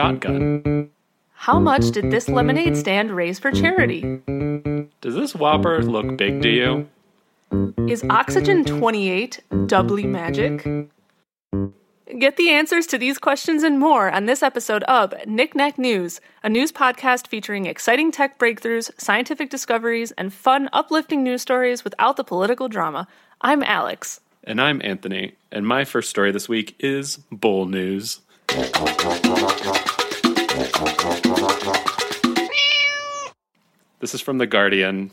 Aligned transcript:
shotgun. 0.00 0.88
How 1.32 1.58
much 1.58 1.90
did 1.90 2.10
this 2.10 2.28
lemonade 2.28 2.74
stand 2.74 3.10
raise 3.10 3.38
for 3.38 3.50
charity? 3.50 4.00
Does 5.02 5.14
this 5.14 5.34
Whopper 5.34 5.82
look 5.82 6.16
big 6.16 6.40
to 6.40 6.48
you? 6.48 6.88
Is 7.86 8.02
oxygen 8.08 8.64
28 8.64 9.40
doubly 9.66 10.04
magic? 10.04 10.66
Get 12.18 12.36
the 12.38 12.48
answers 12.48 12.86
to 12.86 12.98
these 12.98 13.18
questions 13.18 13.62
and 13.62 13.78
more 13.78 14.10
on 14.10 14.24
this 14.24 14.42
episode 14.42 14.84
of 14.84 15.12
Knick 15.26 15.54
Knack 15.54 15.78
News, 15.78 16.20
a 16.42 16.48
news 16.48 16.72
podcast 16.72 17.26
featuring 17.26 17.66
exciting 17.66 18.10
tech 18.10 18.38
breakthroughs, 18.38 18.90
scientific 18.98 19.50
discoveries, 19.50 20.12
and 20.12 20.32
fun, 20.32 20.70
uplifting 20.72 21.22
news 21.22 21.42
stories 21.42 21.84
without 21.84 22.16
the 22.16 22.24
political 22.24 22.68
drama. 22.68 23.06
I'm 23.42 23.62
Alex. 23.62 24.20
And 24.44 24.62
I'm 24.62 24.80
Anthony, 24.82 25.34
and 25.52 25.66
my 25.66 25.84
first 25.84 26.08
story 26.08 26.32
this 26.32 26.48
week 26.48 26.74
is 26.78 27.18
bull 27.30 27.66
news. 27.66 28.20
This 34.00 34.14
is 34.14 34.20
from 34.20 34.38
The 34.38 34.46
Guardian. 34.46 35.10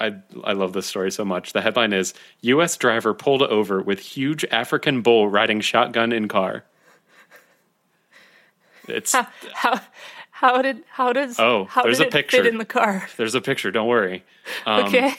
I, 0.00 0.14
I 0.44 0.52
love 0.52 0.72
this 0.72 0.86
story 0.86 1.10
so 1.10 1.24
much. 1.24 1.52
The 1.52 1.60
headline 1.60 1.92
is 1.92 2.14
U.S. 2.42 2.76
driver 2.76 3.12
pulled 3.14 3.42
over 3.42 3.82
with 3.82 3.98
huge 3.98 4.44
African 4.50 5.02
bull 5.02 5.28
riding 5.28 5.60
shotgun 5.60 6.12
in 6.12 6.28
car. 6.28 6.64
It's 8.88 9.12
How 9.12 9.26
how, 9.52 9.80
how 10.30 10.62
did 10.62 10.82
how 10.88 11.12
does 11.12 11.38
Oh, 11.38 11.64
how 11.66 11.82
there's 11.82 11.98
did 11.98 12.04
a 12.04 12.08
it 12.08 12.12
picture. 12.12 12.38
fit 12.38 12.46
in 12.46 12.58
the 12.58 12.64
car? 12.64 13.06
there's 13.16 13.34
a 13.34 13.40
picture. 13.40 13.70
Don't 13.70 13.88
worry. 13.88 14.24
Um, 14.66 14.84
Okay. 14.86 15.14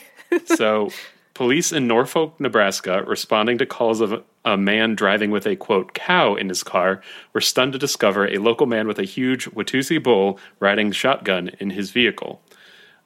so, 0.46 0.90
police 1.34 1.72
in 1.72 1.88
Norfolk, 1.88 2.40
Nebraska, 2.40 3.04
responding 3.06 3.58
to 3.58 3.66
calls 3.66 4.02
of 4.02 4.24
a 4.46 4.58
man 4.58 4.96
driving 4.96 5.32
with 5.32 5.46
a 5.46 5.56
quote 5.56 5.94
cow 5.94 6.36
in 6.36 6.50
his 6.50 6.64
car, 6.64 7.02
were 7.34 7.42
stunned 7.42 7.74
to 7.74 7.80
discover 7.80 8.28
a 8.28 8.38
local 8.38 8.68
man 8.68 8.88
with 8.88 9.00
a 9.00 9.04
huge 9.04 9.50
Watusi 9.52 10.02
bull 10.02 10.40
riding 10.60 10.92
shotgun 10.92 11.50
in 11.60 11.72
his 11.72 11.92
vehicle. 11.92 12.42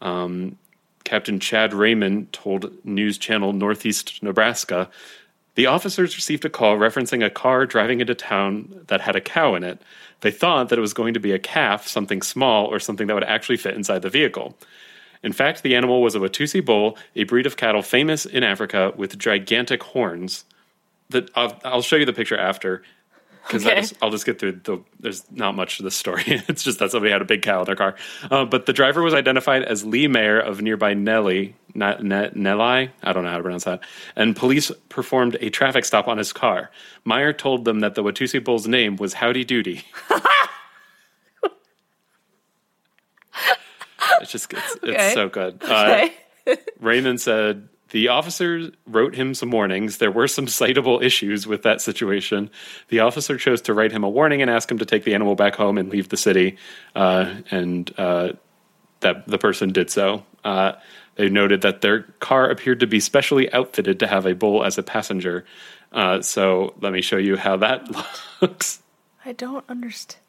Um, 0.02 0.58
Captain 1.03 1.39
Chad 1.39 1.73
Raymond 1.73 2.34
told 2.34 2.73
News 2.84 3.17
Channel 3.17 3.53
Northeast 3.53 4.22
Nebraska 4.22 4.89
the 5.58 5.66
officers 5.66 6.16
received 6.16 6.45
a 6.45 6.52
call 6.52 6.78
referencing 6.78 7.25
a 7.25 7.31
car 7.31 7.66
driving 7.66 8.00
into 8.00 8.14
town 8.14 8.86
that 8.88 9.02
had 9.02 9.16
a 9.16 9.22
cow 9.22 9.56
in 9.56 9.64
it. 9.64 9.81
They 10.22 10.30
thought 10.30 10.69
that 10.69 10.78
it 10.78 10.81
was 10.81 10.94
going 10.94 11.16
to 11.16 11.19
be 11.19 11.31
a 11.31 11.39
calf, 11.39 11.88
something 11.88 12.22
small, 12.22 12.67
or 12.67 12.80
something 12.80 13.08
that 13.08 13.16
would 13.16 13.23
actually 13.23 13.58
fit 13.58 13.73
inside 13.73 14.03
the 14.03 14.09
vehicle. 14.12 14.56
In 15.23 15.34
fact, 15.34 15.64
the 15.64 15.76
animal 15.76 16.02
was 16.02 16.16
a 16.16 16.20
Watusi 16.20 16.64
bull, 16.64 16.98
a 17.16 17.23
breed 17.23 17.46
of 17.46 17.58
cattle 17.58 17.82
famous 17.82 18.26
in 18.26 18.44
Africa 18.44 18.94
with 18.96 19.18
gigantic 19.18 19.84
horns. 19.84 20.46
That 21.09 21.30
I'll, 21.36 21.59
I'll 21.64 21.82
show 21.82 21.96
you 21.96 22.06
the 22.06 22.14
picture 22.14 22.38
after 22.38 22.84
because 23.48 23.66
Okay. 23.66 23.84
I'll 24.02 24.09
just 24.12 24.26
get 24.26 24.40
through 24.40 24.59
the. 24.64 24.84
There's 25.00 25.24
not 25.32 25.56
much 25.56 25.78
to 25.78 25.84
the 25.84 25.92
story. 25.92 26.24
it's 26.28 26.64
just 26.64 26.80
that 26.80 26.92
somebody 26.92 27.12
had 27.14 27.22
a 27.22 27.26
big 27.26 27.42
cow 27.44 27.59
in 27.59 27.66
their 27.66 27.76
car. 27.78 27.96
Uh, 28.30 28.44
but 28.44 28.66
the 28.66 28.74
driver 28.74 29.02
was 29.02 29.14
identified 29.14 29.64
as 29.64 29.86
Lee 29.86 30.08
Meyer 30.08 30.38
of 30.38 30.62
nearby 30.62 30.94
Nelly, 30.94 31.56
Na- 31.74 31.98
Ne- 32.02 32.31
Nelli. 32.31 32.90
I 33.02 33.14
don't 33.14 33.24
know 33.24 33.30
how 33.30 33.38
to 33.38 33.44
pronounce 33.44 33.64
that. 33.64 33.80
And 34.18 34.36
police 34.36 34.70
performed 34.90 35.38
a 35.40 35.50
traffic 35.50 35.86
stop 35.86 36.09
on 36.09 36.18
his 36.18 36.34
car. 36.34 36.72
Meyer 37.06 37.31
told 37.31 37.64
them 37.64 37.80
that 37.80 37.96
the 37.96 38.04
Watusi 38.04 38.44
bull's 38.44 38.68
name 38.68 38.98
was 38.98 39.14
Howdy 39.14 39.46
Doody. 39.46 39.84
it's 44.22 44.32
just 44.32 44.52
it's, 44.54 44.76
Okay. 44.84 44.94
it's 44.96 45.14
so 45.14 45.30
good. 45.30 45.62
Uh, 45.68 46.08
Raymond 46.80 47.20
said 47.20 47.68
the 47.90 48.08
officer 48.10 48.72
wrote 48.86 49.16
him 49.16 49.34
some 49.34 49.52
warnings. 49.52 49.98
There 49.98 50.12
were 50.12 50.28
some 50.28 50.46
citable 50.46 51.02
issues 51.04 51.46
with 51.46 51.64
that 51.64 51.82
situation. 51.82 52.50
The 52.90 53.02
officer 53.02 53.38
chose 53.38 53.62
to 53.64 53.74
write 53.74 53.91
him 53.91 54.03
a 54.03 54.09
warning 54.09 54.41
and 54.41 54.50
ask 54.52 54.69
him 54.72 54.78
to 54.80 54.86
take 54.86 55.03
the 55.03 55.14
animal 55.14 55.36
back 55.36 55.56
home 55.56 55.78
and 55.78 55.90
leave 55.90 56.08
the 56.09 56.18
city. 56.18 56.58
Uh, 56.96 57.36
and 57.52 57.91
uh, 57.97 58.34
that 59.02 59.28
the 59.28 59.38
person 59.38 59.72
did 59.74 59.90
so. 59.90 60.24
Uh, 60.44 60.74
they 61.16 61.30
noted 61.30 61.62
that 61.62 61.81
their 61.81 62.03
car 62.20 62.50
appeared 62.50 62.80
to 62.80 62.88
be 62.88 63.00
specially 63.00 63.52
outfitted 63.52 64.00
to 64.00 64.08
have 64.08 64.25
a 64.25 64.34
bull 64.36 64.64
as 64.64 64.78
a 64.78 64.84
passenger. 64.84 65.46
Uh, 65.91 66.22
so 66.22 66.75
let 66.81 66.94
me 66.94 67.02
show 67.02 67.18
you 67.18 67.36
how 67.38 67.58
that 67.58 67.88
looks. 68.41 68.81
I 69.25 69.34
don't 69.34 69.66
understand. 69.70 70.22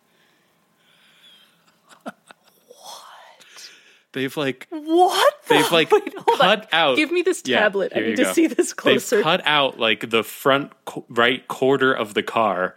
They've 4.19 4.37
like 4.37 4.67
What? 4.71 5.35
the- 5.49 5.55
They've, 5.55 5.73
like, 5.73 5.91
Wait, 5.93 6.15
cut 6.15 6.41
on. 6.41 6.67
out- 6.73 6.97
Give 6.97 7.11
me 7.11 7.23
this 7.23 7.43
Yeah, 7.47 7.61
tablet. 7.61 7.93
I 7.97 8.01
need 8.01 8.17
to 8.17 8.25
go. 8.25 8.33
see 8.33 8.47
this 8.49 8.73
closer. 8.75 9.17
They've 9.17 9.25
cut 9.25 9.43
out 9.47 9.79
like 9.79 10.11
the 10.11 10.23
front 10.23 10.73
qu- 10.85 11.05
right 11.09 11.47
quarter 11.49 11.93
of 11.93 12.15
the 12.15 12.23
car, 12.23 12.75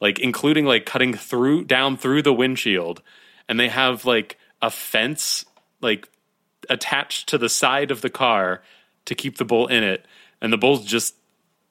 like 0.00 0.18
including 0.18 0.66
like 0.66 0.84
cutting 0.86 1.14
through 1.14 1.64
down 1.64 1.96
through 1.96 2.22
the 2.22 2.32
windshield, 2.32 3.02
and 3.48 3.58
they 3.58 3.68
have 3.68 4.04
like 4.04 4.38
a 4.60 4.70
fence 4.70 5.44
like 5.80 6.08
attached 6.70 7.28
to 7.30 7.38
the 7.38 7.48
side 7.48 7.90
of 7.90 8.00
the 8.02 8.10
car 8.10 8.62
to 9.06 9.14
keep 9.14 9.38
the 9.38 9.44
bull 9.44 9.66
in 9.66 9.82
it, 9.82 10.04
and 10.40 10.52
the 10.52 10.58
bull's 10.58 10.84
just 10.84 11.14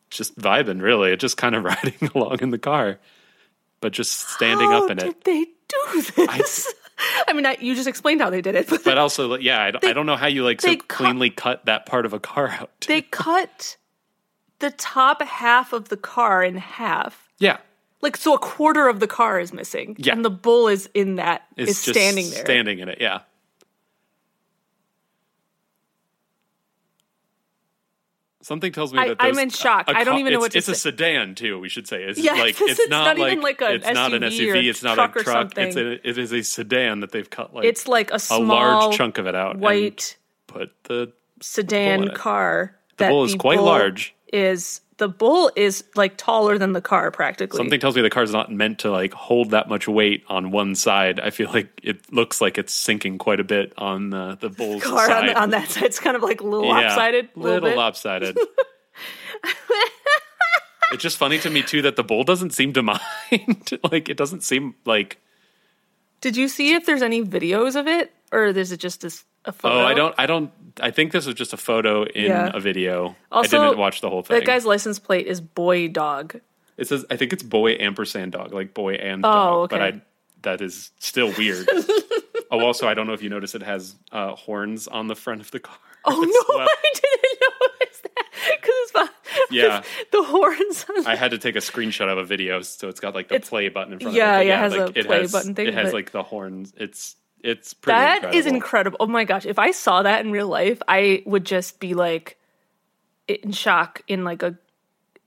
just 0.09 0.37
vibing 0.37 0.81
really, 0.81 1.11
it 1.11 1.19
just 1.19 1.37
kind 1.37 1.55
of 1.55 1.63
riding 1.65 2.09
along 2.15 2.39
in 2.41 2.49
the 2.49 2.57
car, 2.59 2.99
but 3.79 3.93
just 3.93 4.29
standing 4.31 4.69
How 4.71 4.83
up 4.85 4.91
in 4.91 4.97
did 4.97 5.07
it. 5.07 5.23
they 5.23 5.43
do 5.45 6.01
this? 6.17 6.67
I, 6.75 6.80
mean, 7.33 7.45
I, 7.45 7.57
you 7.59 7.75
just 7.75 7.87
explained 7.87 8.21
how 8.21 8.29
they 8.29 8.41
did 8.41 8.55
it, 8.55 8.67
but, 8.69 8.83
But 8.83 8.97
also, 8.97 9.35
yeah, 9.37 9.61
I 9.61 9.71
don't, 9.71 9.85
I 9.85 9.93
don't 9.93 10.05
know 10.05 10.15
how 10.17 10.27
you 10.27 10.43
like 10.43 10.61
so 10.61 10.67
they 10.67 10.75
cut- 10.77 10.87
cleanly 10.87 11.29
cut 11.29 11.65
that 11.65 11.85
part 11.85 12.05
of 12.05 12.13
a 12.13 12.19
car 12.19 12.49
out. 12.49 12.69
they 12.87 13.01
cut 13.11 13.77
the 14.59 14.71
top 14.71 15.21
half 15.21 15.73
of 15.73 15.89
the 15.89 15.97
car 15.97 16.43
in 16.43 16.55
half. 16.57 17.29
yeah, 17.39 17.57
Like 18.01 18.15
so, 18.17 18.33
a 18.35 18.39
quarter 18.39 18.87
of 18.87 18.99
the 18.99 19.07
car 19.07 19.39
is 19.39 19.51
missing, 19.53 19.95
Yeah. 19.99 20.13
and 20.13 20.23
the 20.25 20.29
bull 20.29 20.67
is 20.67 20.89
in 20.93 21.15
that 21.15 21.43
it's 21.57 21.71
is 21.71 21.77
standing 21.79 22.29
there. 22.29 22.43
standing 22.45 22.79
in 22.79 22.89
it. 22.89 22.99
Yeah. 23.01 23.21
Something 28.43 28.71
tells 28.71 28.91
me 28.93 28.99
I- 28.99 29.07
that 29.09 29.17
I'm 29.19 29.37
in 29.37 29.49
shock. 29.49 29.85
I 29.87 30.03
don't 30.03 30.19
even 30.19 30.33
know 30.33 30.39
what 30.39 30.51
to 30.53 30.57
It's 30.57 30.67
a 30.67 30.75
sedan 30.75 31.35
too. 31.35 31.59
We 31.59 31.69
should 31.69 31.87
say 31.87 32.03
it's 32.03 32.19
Yeah, 32.19 32.33
like 32.33 32.59
it's 32.61 32.79
it's, 32.79 32.89
not, 32.89 33.05
not 33.05 33.17
like 33.19 33.31
even 33.33 33.43
like 33.43 33.61
a 33.61 33.73
it's 33.75 33.91
not 33.93 34.13
an 34.13 34.23
SUV 34.23 34.51
or 34.51 34.55
SUV. 34.55 34.69
It's 34.69 34.83
not 34.83 34.95
truck 34.95 35.15
a 35.15 35.19
or 35.19 35.23
truck. 35.23 35.57
It's 35.57 35.75
something. 35.75 35.87
a, 35.87 35.99
it 36.09 36.17
is 36.17 36.33
a 36.33 36.41
sedan 36.41 37.01
that 37.01 37.11
they've 37.11 37.29
cut 37.29 37.53
like 37.53 37.65
It's 37.65 37.87
like 37.87 38.11
a 38.11 38.15
a 38.15 38.19
small, 38.19 38.41
large 38.45 38.95
chunk 38.97 39.17
of 39.19 39.27
it 39.27 39.35
out. 39.35 39.51
and 39.55 39.61
white 39.61 40.17
put 40.47 40.71
the 40.85 41.11
sedan 41.39 41.99
bull 41.99 42.07
in 42.07 42.11
it. 42.13 42.17
car. 42.17 42.75
the 42.97 43.03
that 43.05 43.09
bull 43.09 43.23
is 43.25 43.35
quite 43.35 43.61
large. 43.61 44.13
Is 44.31 44.81
the 44.97 45.07
bull 45.09 45.51
is 45.55 45.83
like 45.95 46.15
taller 46.15 46.57
than 46.57 46.73
the 46.73 46.81
car 46.81 47.11
practically? 47.11 47.57
Something 47.57 47.79
tells 47.79 47.95
me 47.95 48.01
the 48.01 48.09
car's 48.09 48.31
not 48.31 48.51
meant 48.51 48.79
to 48.79 48.91
like 48.91 49.13
hold 49.13 49.49
that 49.51 49.67
much 49.67 49.87
weight 49.87 50.23
on 50.29 50.51
one 50.51 50.75
side. 50.75 51.19
I 51.19 51.31
feel 51.31 51.49
like 51.51 51.79
it 51.83 52.13
looks 52.13 52.39
like 52.39 52.57
it's 52.57 52.73
sinking 52.73 53.17
quite 53.17 53.39
a 53.39 53.43
bit 53.43 53.73
on 53.77 54.09
the 54.11 54.37
the 54.39 54.49
bull's 54.49 54.83
car 54.83 55.07
side. 55.07 55.29
on, 55.29 55.35
on 55.35 55.49
that 55.49 55.69
side. 55.69 55.83
It's 55.83 55.99
kind 55.99 56.15
of 56.15 56.21
like 56.23 56.41
a 56.41 56.45
little 56.45 56.67
Yeah, 56.67 56.87
lopsided. 56.87 57.29
a 57.35 57.39
little, 57.39 57.61
little 57.61 57.77
lopsided. 57.77 58.37
it's 60.91 61.01
just 61.03 61.17
funny 61.17 61.39
to 61.39 61.49
me 61.49 61.61
too 61.63 61.81
that 61.81 61.95
the 61.95 62.03
bull 62.03 62.23
doesn't 62.23 62.51
seem 62.51 62.73
to 62.73 62.81
mind. 62.83 62.99
like 63.91 64.09
it 64.09 64.17
doesn't 64.17 64.43
seem 64.43 64.75
like 64.85 65.17
Did 66.21 66.37
you 66.37 66.47
see 66.47 66.73
if 66.73 66.85
there's 66.85 67.01
any 67.01 67.23
videos 67.23 67.75
of 67.79 67.87
it, 67.87 68.13
or 68.31 68.45
is 68.45 68.71
it 68.71 68.77
just 68.79 69.01
this, 69.01 69.23
a 69.45 69.51
photo? 69.51 69.75
oh 69.75 69.85
I 69.85 69.93
don't 69.93 70.15
I 70.17 70.25
don't 70.25 70.51
I 70.81 70.91
think 70.91 71.11
this 71.11 71.25
was 71.25 71.35
just 71.35 71.53
a 71.53 71.57
photo 71.57 72.03
in 72.03 72.25
Yeah. 72.25 72.51
a 72.53 72.59
video. 72.59 73.15
Also, 73.31 73.59
I 73.59 73.65
didn't 73.67 73.79
watch 73.79 74.01
the 74.01 74.09
whole 74.09 74.21
thing. 74.23 74.37
That 74.39 74.45
guy's 74.45 74.65
license 74.65 74.99
plate 74.99 75.27
is 75.27 75.41
boy 75.41 75.87
dog. 75.89 76.39
it 76.77 76.87
says 76.87 77.05
I 77.09 77.15
think 77.17 77.33
it's 77.33 77.43
boy 77.43 77.73
ampersand 77.79 78.31
dog 78.31 78.53
like 78.53 78.73
boy 78.73 78.95
and 78.95 79.25
Oh, 79.25 79.29
dog, 79.67 79.69
but 79.71 79.81
okay. 79.81 79.97
I 79.97 80.01
that 80.43 80.61
is 80.61 80.91
still 80.99 81.31
weird. 81.37 81.67
oh, 82.51 82.59
also 82.61 82.87
I 82.87 82.93
don't 82.93 83.05
know 83.07 83.13
if 83.13 83.21
you 83.21 83.29
notice 83.29 83.53
it 83.53 83.61
has 83.63 83.95
uh, 84.11 84.33
horns 84.35 84.87
on 84.87 85.07
the 85.07 85.15
front 85.15 85.41
of 85.41 85.51
the 85.51 85.59
car. 85.59 85.77
Oh 86.03 86.19
no, 86.19 86.55
well. 86.57 86.67
I 86.67 86.91
didn't 86.95 87.41
notice 87.59 88.01
that 88.01 88.59
because. 88.59 89.09
Yeah. 89.51 89.83
the 90.11 90.23
horns. 90.23 90.85
I 91.05 91.15
had 91.15 91.31
to 91.31 91.37
take 91.37 91.55
a 91.55 91.59
screenshot 91.59 92.09
of 92.11 92.17
a 92.17 92.23
video, 92.23 92.61
so 92.61 92.87
it's 92.87 92.99
got 93.01 93.13
like 93.13 93.27
the 93.27 93.35
It's- 93.35 93.49
play 93.49 93.67
button 93.69 93.93
in 93.93 93.99
front 93.99 94.15
yeah, 94.15 94.37
of 94.37 94.41
it. 94.41 94.43
but 94.43 94.47
yeah, 94.47 94.55
it 94.55 94.59
has 94.59 94.71
like, 94.71 94.95
a 94.95 94.99
it 94.99 95.05
play 95.05 95.19
has, 95.21 95.31
button 95.31 95.55
thing, 95.55 95.67
It 95.67 95.73
has 95.75 95.87
but- 95.89 95.93
like 95.93 96.11
the 96.11 96.23
horns. 96.23 96.73
It's 96.77 97.15
it's 97.43 97.73
pretty. 97.73 97.97
That 97.97 98.15
incredible. 98.17 98.37
is 98.39 98.45
incredible. 98.45 98.97
Oh 99.01 99.07
my 99.07 99.23
gosh, 99.23 99.45
if 99.45 99.59
I 99.59 99.71
saw 99.71 100.03
that 100.03 100.23
in 100.25 100.31
real 100.31 100.47
life, 100.47 100.81
I 100.87 101.23
would 101.25 101.45
just 101.45 101.79
be 101.79 101.93
like 101.93 102.37
in 103.27 103.51
shock 103.51 104.01
in 104.07 104.23
like 104.23 104.43
a 104.43 104.57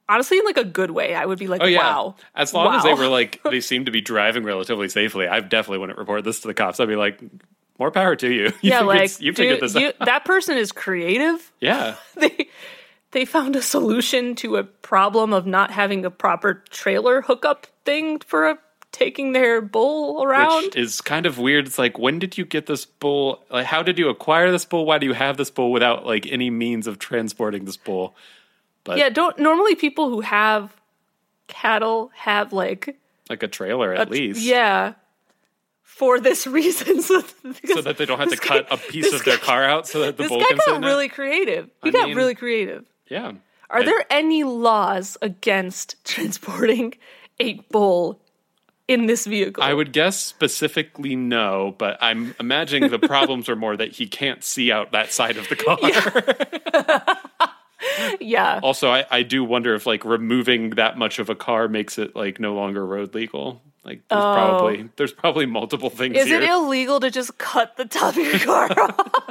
honestly 0.08 0.38
in 0.38 0.44
like 0.44 0.56
a 0.58 0.64
good 0.64 0.90
way. 0.90 1.14
I 1.14 1.24
would 1.24 1.38
be 1.38 1.46
like, 1.46 1.62
Oh 1.62 1.66
yeah. 1.66 1.78
wow. 1.78 2.14
As 2.34 2.52
long 2.54 2.74
as 2.74 2.82
they 2.84 2.94
were 2.94 3.08
like 3.08 3.42
they 3.50 3.60
seem 3.60 3.86
to 3.86 3.90
be 3.90 4.00
driving 4.00 4.44
relatively 4.44 4.88
safely, 4.88 5.26
I 5.26 5.40
definitely 5.40 5.78
wouldn't 5.78 5.98
report 5.98 6.24
this 6.24 6.40
to 6.40 6.48
the 6.48 6.54
cops. 6.54 6.80
I'd 6.80 6.88
be 6.88 6.96
like, 6.96 7.20
more 7.78 7.90
power 7.90 8.14
to 8.16 8.30
you. 8.32 8.44
you 8.60 8.70
yeah, 8.70 8.80
like 8.80 9.20
you 9.20 9.32
figured 9.32 9.60
this 9.60 9.74
you- 9.74 9.92
that 10.04 10.24
person 10.24 10.56
is 10.56 10.72
creative. 10.72 11.52
Yeah. 11.60 11.96
They 12.16 12.48
they 13.12 13.24
found 13.24 13.54
a 13.56 13.62
solution 13.62 14.34
to 14.36 14.56
a 14.56 14.64
problem 14.64 15.32
of 15.32 15.46
not 15.46 15.70
having 15.70 16.04
a 16.04 16.10
proper 16.10 16.64
trailer 16.70 17.22
hookup 17.22 17.66
thing 17.84 18.18
for 18.20 18.48
a 18.50 18.58
taking 18.94 19.32
their 19.32 19.60
bull 19.60 20.22
around. 20.22 20.64
Which 20.64 20.76
is 20.76 21.00
kind 21.00 21.26
of 21.26 21.38
weird. 21.38 21.66
It's 21.66 21.78
like, 21.78 21.98
when 21.98 22.18
did 22.18 22.38
you 22.38 22.44
get 22.46 22.66
this 22.66 22.86
bull? 22.86 23.42
Like, 23.50 23.66
how 23.66 23.82
did 23.82 23.98
you 23.98 24.08
acquire 24.08 24.50
this 24.50 24.64
bull? 24.64 24.86
Why 24.86 24.98
do 24.98 25.06
you 25.06 25.12
have 25.12 25.36
this 25.36 25.50
bull 25.50 25.72
without 25.72 26.06
like 26.06 26.26
any 26.30 26.48
means 26.48 26.86
of 26.86 26.98
transporting 26.98 27.64
this 27.64 27.76
bull? 27.76 28.14
But 28.84 28.98
yeah, 28.98 29.08
don't 29.08 29.38
normally 29.38 29.74
people 29.74 30.08
who 30.10 30.20
have 30.22 30.74
cattle 31.48 32.10
have 32.14 32.52
like 32.52 32.96
like 33.28 33.42
a 33.42 33.48
trailer 33.48 33.92
at 33.94 34.08
a- 34.08 34.10
least. 34.10 34.40
Yeah. 34.40 34.94
for 35.82 36.20
this 36.20 36.46
reason, 36.58 37.02
so, 37.02 37.20
so 37.66 37.80
that 37.82 37.96
they 37.98 38.04
don't 38.06 38.18
have 38.18 38.28
to 38.28 38.36
this 38.36 38.40
cut 38.40 38.66
a 38.70 38.76
piece 38.76 39.04
this 39.10 39.14
of 39.20 39.24
their 39.24 39.36
guy- 39.38 39.42
car 39.44 39.64
out 39.64 39.86
so 39.88 40.00
that 40.00 40.16
the 40.16 40.24
This 40.24 40.28
bull 40.30 40.40
guy 40.40 40.46
can 40.48 40.58
sit 40.60 40.66
got 40.66 40.82
really 40.84 41.06
it. 41.06 41.12
creative. 41.12 41.70
He 41.82 41.88
I 41.88 41.92
got 41.92 42.08
mean- 42.08 42.16
really 42.16 42.34
creative. 42.34 42.84
Yeah. 43.08 43.32
Are 43.70 43.82
there 43.84 44.04
any 44.10 44.44
laws 44.44 45.16
against 45.22 45.96
transporting 46.04 46.94
a 47.40 47.54
bull 47.72 48.20
in 48.88 49.06
this 49.06 49.26
vehicle? 49.26 49.62
I 49.62 49.74
would 49.74 49.92
guess 49.92 50.18
specifically 50.18 51.16
no, 51.16 51.74
but 51.78 51.98
I'm 52.00 52.34
imagining 52.38 52.90
the 52.90 52.98
problems 52.98 53.48
are 53.48 53.56
more 53.56 53.76
that 53.76 53.92
he 53.92 54.06
can't 54.06 54.42
see 54.44 54.70
out 54.72 54.92
that 54.92 55.12
side 55.12 55.36
of 55.36 55.48
the 55.48 55.56
car. 55.56 57.18
yeah. 58.20 58.60
Also, 58.62 58.90
I, 58.90 59.04
I 59.10 59.22
do 59.22 59.44
wonder 59.44 59.74
if 59.74 59.86
like 59.86 60.04
removing 60.04 60.70
that 60.70 60.98
much 60.98 61.18
of 61.18 61.30
a 61.30 61.34
car 61.34 61.68
makes 61.68 61.98
it 61.98 62.14
like 62.14 62.40
no 62.40 62.54
longer 62.54 62.84
road 62.84 63.14
legal. 63.14 63.62
Like 63.84 64.02
there's 64.08 64.22
oh. 64.22 64.34
probably 64.34 64.88
there's 64.96 65.12
probably 65.12 65.46
multiple 65.46 65.90
things 65.90 66.16
Oh. 66.16 66.20
Is 66.20 66.26
here. 66.28 66.40
it 66.40 66.48
illegal 66.48 67.00
to 67.00 67.10
just 67.10 67.36
cut 67.36 67.76
the 67.76 67.84
top 67.84 68.16
of 68.16 68.24
your 68.24 68.38
car 68.38 68.70
off 68.80 69.24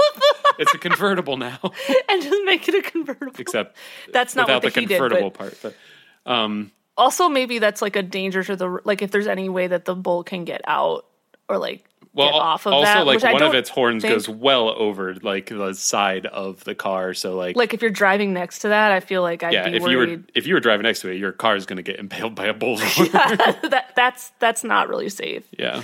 it's 0.60 0.74
a 0.74 0.78
convertible 0.78 1.38
now, 1.38 1.60
and 2.10 2.22
just 2.22 2.44
make 2.46 2.68
it 2.68 2.76
a 2.76 2.82
convertible? 2.82 3.34
except 3.40 3.76
That's 4.12 4.36
not 4.36 4.48
without 4.48 4.64
what 4.64 4.74
the 4.74 4.80
the 4.80 4.82
he 4.82 4.86
did, 4.88 4.98
convertible 5.00 5.30
but- 5.32 5.40
part. 5.40 5.60
But 5.62 6.32
um, 6.32 6.72
Also, 6.98 7.28
maybe 7.28 7.60
that's 7.60 7.82
like 7.82 7.96
a 7.96 8.04
danger 8.04 8.44
to 8.44 8.56
the 8.56 8.80
like 8.84 9.02
if 9.02 9.12
there's 9.12 9.28
any 9.28 9.50
way 9.50 9.68
that 9.68 9.86
the 9.86 9.96
bull 9.96 10.24
can 10.24 10.46
get 10.46 10.62
out 10.66 11.06
or 11.50 11.58
like 11.58 11.86
well, 12.14 12.28
get 12.28 12.36
off 12.36 12.66
of 12.68 12.74
also 12.74 12.86
that. 12.86 13.08
like 13.08 13.24
one 13.24 13.42
of 13.42 13.56
its 13.56 13.70
horns 13.70 14.04
think- 14.04 14.14
goes 14.14 14.30
well 14.30 14.70
over 14.70 15.16
like 15.16 15.48
the 15.48 15.74
side 15.74 16.28
of 16.28 16.64
the 16.64 16.76
car, 16.76 17.16
so 17.16 17.36
like, 17.36 17.56
like 17.56 17.74
if 17.74 17.82
you're 17.82 17.90
driving 17.90 18.34
next 18.34 18.60
to 18.60 18.68
that, 18.68 18.92
I 18.92 19.00
feel 19.00 19.24
like 19.24 19.42
I'd 19.42 19.54
yeah, 19.54 19.70
be 19.70 19.78
if 19.78 19.84
you 19.88 19.98
were 19.98 20.18
if 20.36 20.46
you 20.46 20.54
were 20.54 20.60
driving 20.60 20.84
next 20.84 21.02
to 21.02 21.10
it, 21.10 21.18
your 21.18 21.32
car 21.32 21.56
is 21.56 21.66
going 21.66 21.78
to 21.78 21.84
get 21.84 22.00
impaled 22.00 22.36
by 22.36 22.46
a 22.46 22.54
bull's 22.54 22.82
horn. 22.84 23.10
that 23.12 23.94
that's 23.96 24.32
that's 24.38 24.64
not 24.64 24.90
really 24.90 25.10
safe. 25.10 25.44
yeah, 25.58 25.84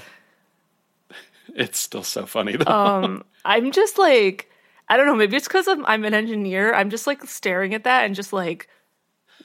it's 1.56 1.80
still 1.80 2.04
so 2.04 2.28
funny 2.28 2.56
though. 2.56 2.72
Um, 2.72 3.24
I'm 3.44 3.72
just 3.72 3.98
like 3.98 4.52
I 4.88 4.98
don't 4.98 5.08
know. 5.08 5.16
Maybe 5.16 5.36
it's 5.36 5.48
because 5.48 5.68
I'm 5.68 6.06
an 6.06 6.14
engineer. 6.14 6.76
I'm 6.76 6.92
just 6.92 7.08
like 7.08 7.24
staring 7.24 7.74
at 7.74 7.84
that 7.86 8.06
and 8.06 8.14
just 8.14 8.34
like. 8.34 8.70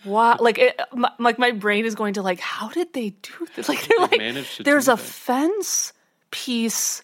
Wow, 0.05 0.37
like 0.41 0.59
it, 0.59 0.81
my, 0.93 1.11
like 1.19 1.39
my 1.39 1.51
brain 1.51 1.85
is 1.85 1.95
going 1.95 2.15
to 2.15 2.23
like, 2.23 2.41
how 2.41 2.69
did 2.69 2.93
they 2.93 3.11
do 3.11 3.47
this? 3.56 3.69
Like 3.69 3.87
they're 3.87 3.99
like, 3.99 4.47
there's 4.65 4.89
a 4.89 4.93
that? 4.97 4.99
fence 4.99 5.93
piece 6.31 7.03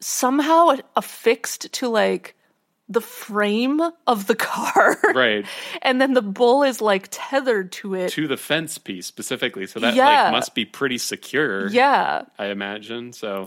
somehow 0.00 0.76
affixed 0.96 1.72
to 1.74 1.88
like 1.88 2.34
the 2.88 3.00
frame 3.00 3.80
of 4.06 4.26
the 4.26 4.34
car, 4.34 4.96
right. 5.14 5.44
and 5.82 6.00
then 6.00 6.14
the 6.14 6.22
bull 6.22 6.62
is 6.62 6.80
like 6.80 7.08
tethered 7.10 7.70
to 7.72 7.94
it. 7.94 8.08
to 8.12 8.26
the 8.26 8.36
fence 8.38 8.78
piece 8.78 9.06
specifically. 9.06 9.66
So 9.66 9.80
that 9.80 9.94
Yeah. 9.94 10.06
like 10.24 10.32
must 10.32 10.54
be 10.54 10.64
pretty 10.64 10.96
secure. 10.98 11.68
yeah, 11.68 12.22
I 12.38 12.46
imagine. 12.46 13.12
So 13.12 13.44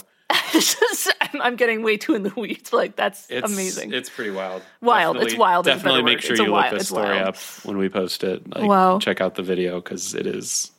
just- 0.54 1.12
I'm, 1.34 1.56
getting 1.56 1.82
way 1.84 1.98
too 1.98 2.14
in 2.14 2.24
the 2.24 2.34
weeds. 2.36 2.74
Like 2.74 2.96
that's 2.96 3.26
it's 3.30 3.52
amazing. 3.52 3.94
It's 3.94 4.10
pretty 4.10 4.32
wild. 4.32 4.62
Wild. 4.82 5.18
It's 5.18 5.36
wild 5.36 5.66
Definitely 5.66 6.04
make 6.04 6.18
word. 6.18 6.24
sure 6.24 6.32
It's 6.34 6.42
you 6.42 6.52
wild- 6.52 6.72
look 6.74 6.80
this 6.80 6.90
story 6.90 7.16
wild. 7.16 7.28
up 7.30 7.38
when 7.64 7.78
we 7.78 7.90
post 7.90 8.24
it. 8.24 8.48
Like, 8.54 8.68
Wow. 8.68 9.00
Check 9.00 9.22
out 9.22 9.36
the 9.36 9.44
video 9.44 9.80
because 9.82 10.14
it 10.14 10.28
is 10.28 10.72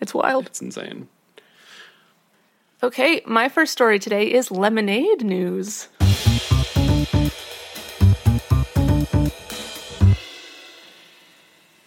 it's 0.00 0.14
wild. 0.14 0.46
it's 0.46 0.60
insane. 0.60 1.08
Okay, 2.82 3.22
my 3.26 3.48
first 3.48 3.72
story 3.72 3.98
today 3.98 4.30
is 4.32 4.50
lemonade 4.50 5.24
news. 5.24 5.88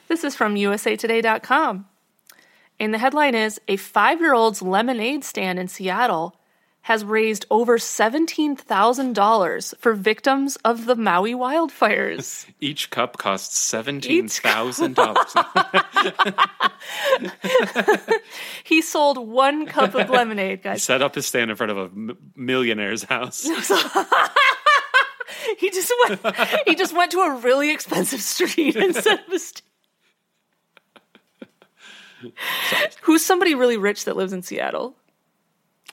This 0.07 0.23
is 0.23 0.35
from 0.35 0.55
usatoday.com. 0.55 1.85
And 2.79 2.93
the 2.93 2.97
headline 2.97 3.35
is 3.35 3.59
A 3.67 3.75
five 3.75 4.19
year 4.19 4.33
old's 4.33 4.61
lemonade 4.61 5.23
stand 5.23 5.59
in 5.59 5.67
Seattle 5.67 6.38
has 6.83 7.03
raised 7.03 7.45
over 7.51 7.77
$17,000 7.77 9.77
for 9.77 9.93
victims 9.93 10.55
of 10.63 10.85
the 10.85 10.95
Maui 10.95 11.33
wildfires. 11.33 12.45
Each 12.59 12.89
cup 12.89 13.17
costs 13.17 13.57
seventeen 13.57 14.27
thousand 14.27 14.95
dollars. 14.95 15.33
he 18.63 18.81
sold 18.81 19.17
one 19.27 19.65
cup 19.65 19.93
of 19.93 20.09
lemonade, 20.09 20.63
guys. 20.63 20.77
He 20.77 20.79
Set 20.79 21.01
up 21.01 21.15
his 21.15 21.25
stand 21.25 21.51
in 21.51 21.57
front 21.57 21.71
of 21.71 21.77
a 21.77 21.83
m- 21.83 22.17
millionaire's 22.35 23.03
house. 23.03 23.47
He 25.57 25.69
just 25.69 25.91
went 26.07 26.21
he 26.65 26.75
just 26.75 26.95
went 26.95 27.11
to 27.11 27.19
a 27.21 27.35
really 27.37 27.71
expensive 27.71 28.21
street 28.21 28.75
instead 28.75 29.19
of 29.27 29.33
a 29.33 29.39
stand. 29.39 29.61
Who's 33.01 33.23
somebody 33.23 33.55
really 33.55 33.77
rich 33.77 34.05
that 34.05 34.17
lives 34.17 34.33
in 34.33 34.41
Seattle? 34.41 34.95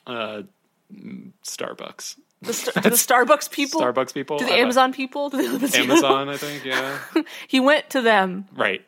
Uh, 0.06 0.42
Starbucks. 0.92 2.16
The, 2.42 2.52
the 2.82 2.90
Starbucks 2.90 3.50
people? 3.50 3.80
Starbucks 3.80 4.12
people. 4.14 4.38
Do 4.38 4.46
the 4.46 4.52
I 4.52 4.58
Amazon 4.58 4.92
people? 4.92 5.30
Do 5.30 5.38
they 5.38 5.48
live 5.48 5.62
in 5.62 5.68
Seattle? 5.68 5.92
Amazon, 5.92 6.28
I 6.28 6.36
think. 6.36 6.64
Yeah. 6.64 6.98
He 7.48 7.60
went 7.60 7.90
to 7.90 8.02
them. 8.02 8.46
right. 8.54 8.84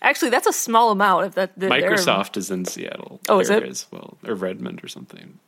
Actually, 0.00 0.30
that's 0.30 0.46
a 0.46 0.52
small 0.52 0.90
amount. 0.90 1.26
If 1.26 1.34
that 1.34 1.58
that 1.58 1.70
Microsoft 1.70 2.36
is 2.36 2.50
in 2.50 2.64
Seattle. 2.64 3.20
Oh, 3.28 3.40
is 3.40 3.50
it? 3.50 3.86
well, 3.90 4.16
or 4.26 4.34
Redmond 4.34 4.82
or 4.82 4.88
something. 4.88 5.38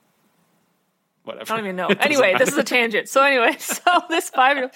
Whatever. 1.25 1.53
I 1.53 1.57
don't 1.57 1.65
even 1.67 1.77
know. 1.77 1.89
Anyway, 2.01 2.35
this 2.37 2.51
is 2.51 2.59
a 2.59 2.65
tangent. 2.65 3.09
So 3.09 3.23
anyway, 3.23 3.57
so 3.59 3.91
this 4.09 4.29
five 4.31 4.57
year 4.57 4.71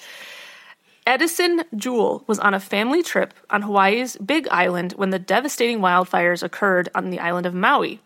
Edison 1.07 1.63
Jewell 1.77 2.25
was 2.27 2.39
on 2.39 2.55
a 2.55 2.61
family 2.61 3.03
trip 3.03 3.35
on 3.51 3.63
Hawaii's 3.63 4.17
Big 4.17 4.49
Island 4.49 4.93
when 4.93 5.11
the 5.11 5.19
devastating 5.19 5.81
wildfires 5.81 6.43
occurred 6.43 6.89
on 6.95 7.11
the 7.11 7.19
island 7.19 7.45
of 7.47 7.55
Maui. 7.55 8.01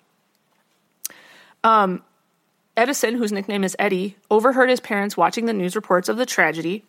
Um, 1.63 2.03
Edison, 2.79 3.17
whose 3.17 3.33
nickname 3.33 3.65
is 3.65 3.77
Eddie, 3.79 4.17
overheard 4.31 4.71
his 4.71 4.81
parents 4.81 5.17
watching 5.17 5.47
the 5.47 5.53
news 5.53 5.75
reports 5.75 6.09
of 6.09 6.17
the 6.17 6.25
tragedy. 6.25 6.85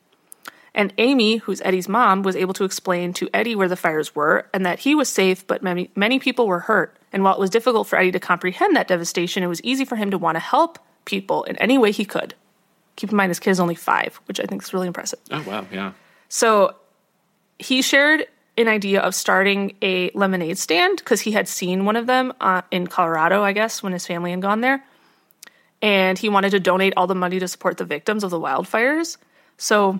And 0.75 0.93
Amy, 0.99 1.37
who's 1.37 1.61
Eddie's 1.61 1.89
mom, 1.89 2.21
was 2.21 2.35
able 2.35 2.53
to 2.53 2.63
explain 2.63 3.11
to 3.13 3.27
Eddie 3.33 3.55
where 3.55 3.67
the 3.67 3.75
fires 3.75 4.15
were 4.15 4.47
and 4.53 4.65
that 4.67 4.79
he 4.79 4.93
was 4.93 5.09
safe, 5.09 5.45
but 5.47 5.63
many, 5.63 5.89
many 5.95 6.19
people 6.19 6.47
were 6.47 6.59
hurt. 6.59 6.95
And 7.11 7.23
while 7.23 7.33
it 7.33 7.39
was 7.39 7.49
difficult 7.49 7.87
for 7.87 7.97
Eddie 7.97 8.11
to 8.11 8.19
comprehend 8.19 8.75
that 8.75 8.87
devastation, 8.87 9.41
it 9.41 9.47
was 9.47 9.61
easy 9.63 9.83
for 9.83 9.95
him 9.95 10.11
to 10.11 10.19
want 10.19 10.35
to 10.35 10.39
help 10.39 10.77
people 11.05 11.43
in 11.45 11.55
any 11.55 11.79
way 11.79 11.91
he 11.91 12.05
could. 12.05 12.35
Keep 12.95 13.09
in 13.09 13.17
mind, 13.17 13.31
this 13.31 13.39
kid 13.39 13.49
is 13.49 13.59
only 13.59 13.73
five, 13.73 14.19
which 14.25 14.39
I 14.39 14.43
think 14.43 14.61
is 14.61 14.73
really 14.73 14.87
impressive. 14.87 15.19
Oh 15.31 15.43
wow, 15.47 15.65
yeah. 15.71 15.93
So 16.27 16.75
he 17.57 17.81
shared 17.81 18.27
an 18.57 18.67
idea 18.67 19.01
of 19.01 19.15
starting 19.15 19.75
a 19.81 20.11
lemonade 20.13 20.57
stand 20.59 20.97
because 20.97 21.21
he 21.21 21.31
had 21.31 21.47
seen 21.47 21.85
one 21.85 21.95
of 21.95 22.05
them 22.05 22.31
uh, 22.41 22.61
in 22.69 22.85
Colorado, 22.85 23.41
I 23.41 23.53
guess, 23.53 23.81
when 23.81 23.93
his 23.93 24.05
family 24.05 24.31
had 24.31 24.41
gone 24.41 24.61
there. 24.61 24.83
And 25.81 26.17
he 26.17 26.29
wanted 26.29 26.51
to 26.51 26.59
donate 26.59 26.93
all 26.97 27.07
the 27.07 27.15
money 27.15 27.39
to 27.39 27.47
support 27.47 27.77
the 27.77 27.85
victims 27.85 28.23
of 28.23 28.31
the 28.31 28.39
wildfires. 28.39 29.17
So 29.57 29.99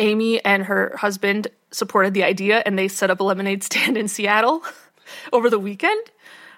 Amy 0.00 0.42
and 0.44 0.64
her 0.64 0.94
husband 0.96 1.48
supported 1.70 2.14
the 2.14 2.24
idea 2.24 2.62
and 2.64 2.78
they 2.78 2.88
set 2.88 3.10
up 3.10 3.20
a 3.20 3.24
lemonade 3.24 3.62
stand 3.62 3.96
in 3.96 4.08
Seattle 4.08 4.62
over 5.32 5.50
the 5.50 5.58
weekend, 5.58 6.00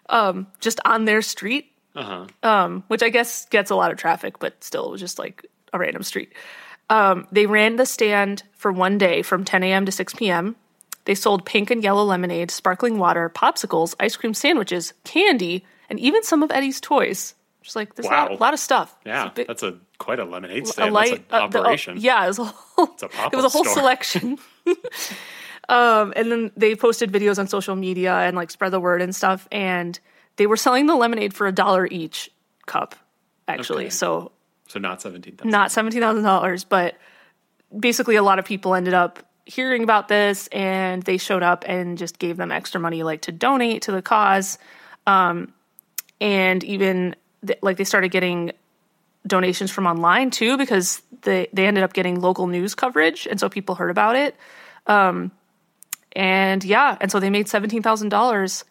um, 0.08 0.46
just 0.60 0.78
on 0.84 1.04
their 1.04 1.22
street 1.22 1.72
Uh 1.96 2.26
huh. 2.42 2.80
which 2.88 3.02
I 3.02 3.08
guess 3.08 3.46
gets 3.46 3.70
a 3.70 3.74
lot 3.76 3.90
of 3.90 3.98
traffic, 3.98 4.38
but 4.38 4.62
still 4.62 4.86
it 4.86 4.90
was 4.92 5.00
just 5.00 5.18
like 5.18 5.44
a 5.72 5.78
random 5.78 6.02
street. 6.02 6.32
Um, 6.88 7.26
they 7.32 7.46
ran 7.46 7.76
the 7.76 7.86
stand 7.86 8.42
for 8.54 8.72
one 8.72 8.98
day 8.98 9.22
from 9.22 9.44
10 9.44 9.62
a.m. 9.62 9.86
to 9.86 9.92
6 9.92 10.14
p.m. 10.14 10.56
They 11.06 11.14
sold 11.14 11.46
pink 11.46 11.70
and 11.70 11.82
yellow 11.82 12.04
lemonade, 12.04 12.50
sparkling 12.50 12.98
water, 12.98 13.30
popsicles, 13.30 13.94
ice 13.98 14.16
cream 14.16 14.34
sandwiches, 14.34 14.92
candy, 15.04 15.64
and 15.88 15.98
even 15.98 16.22
some 16.22 16.42
of 16.42 16.50
Eddie's 16.52 16.80
toys. 16.80 17.34
Just 17.62 17.76
like 17.76 17.94
there's 17.94 18.06
a, 18.06 18.10
Wow. 18.10 18.28
lot, 18.30 18.40
lot 18.40 18.54
of 18.54 18.60
stuff. 18.60 18.96
Yeah, 19.04 19.26
a 19.26 19.30
big- 19.30 19.46
that's 19.46 19.62
a 19.62 19.78
quite 19.98 20.18
a 20.18 20.24
lemonade 20.24 20.62
a 20.64 20.66
stand. 20.66 20.94
light 20.94 21.28
that's 21.28 21.42
an 21.42 21.42
uh, 21.42 21.48
the- 21.48 21.58
oh, 21.58 21.60
operation. 21.62 21.96
yeah, 21.98 22.24
it 22.24 22.28
was 22.28 22.38
a 22.38 22.44
whole, 22.44 22.86
a 23.02 23.26
it 23.32 23.36
was 23.36 23.44
a 23.44 23.48
whole 23.50 23.64
store. 23.64 23.74
selection. 23.74 24.38
um, 25.68 26.12
and 26.16 26.30
then 26.32 26.50
they 26.56 26.74
posted 26.74 27.12
videos 27.12 27.38
on 27.38 27.46
social 27.48 27.76
media 27.76 28.14
and 28.14 28.36
like 28.36 28.50
spread 28.50 28.72
the 28.72 28.80
word 28.80 29.02
and 29.02 29.14
stuff. 29.14 29.46
And 29.52 29.98
they 30.36 30.46
were 30.46 30.56
selling 30.56 30.86
the 30.86 30.94
lemonade 30.96 31.34
for 31.34 31.46
a 31.46 31.52
dollar 31.52 31.86
each 31.86 32.30
cup, 32.66 32.94
actually. 33.46 33.84
Okay. 33.84 33.90
So 33.90 34.32
So 34.68 34.78
not 34.78 35.00
seventeen 35.02 35.36
thousand. 35.36 35.50
not 35.50 35.70
seventeen 35.70 36.00
thousand 36.00 36.24
dollars, 36.24 36.64
but 36.64 36.96
basically 37.78 38.16
a 38.16 38.22
lot 38.22 38.38
of 38.38 38.44
people 38.44 38.74
ended 38.74 38.94
up 38.94 39.20
hearing 39.46 39.82
about 39.82 40.08
this 40.08 40.46
and 40.48 41.02
they 41.02 41.16
showed 41.16 41.42
up 41.42 41.64
and 41.66 41.98
just 41.98 42.18
gave 42.18 42.36
them 42.36 42.52
extra 42.52 42.80
money 42.80 43.02
like 43.02 43.22
to 43.22 43.32
donate 43.32 43.82
to 43.82 43.90
the 43.92 44.02
cause 44.02 44.58
um, 45.08 45.52
and 46.20 46.62
even 46.64 47.16
th- 47.46 47.58
like 47.62 47.76
they 47.76 47.84
started 47.84 48.10
getting 48.10 48.52
donations 49.26 49.70
from 49.70 49.86
online 49.86 50.30
too 50.30 50.56
because 50.56 51.02
they 51.22 51.46
they 51.52 51.66
ended 51.66 51.84
up 51.84 51.92
getting 51.92 52.20
local 52.20 52.46
news 52.46 52.74
coverage 52.74 53.26
and 53.30 53.38
so 53.38 53.48
people 53.48 53.74
heard 53.74 53.90
about 53.90 54.16
it 54.16 54.34
um, 54.86 55.30
and 56.12 56.64
yeah 56.64 56.96
and 57.00 57.10
so 57.12 57.20
they 57.20 57.28
made 57.30 57.46
$17000 57.46 58.64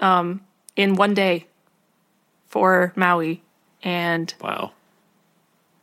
um, 0.00 0.40
in 0.76 0.94
one 0.94 1.14
day 1.14 1.46
for 2.48 2.92
maui 2.96 3.42
and 3.82 4.34
Wow. 4.40 4.72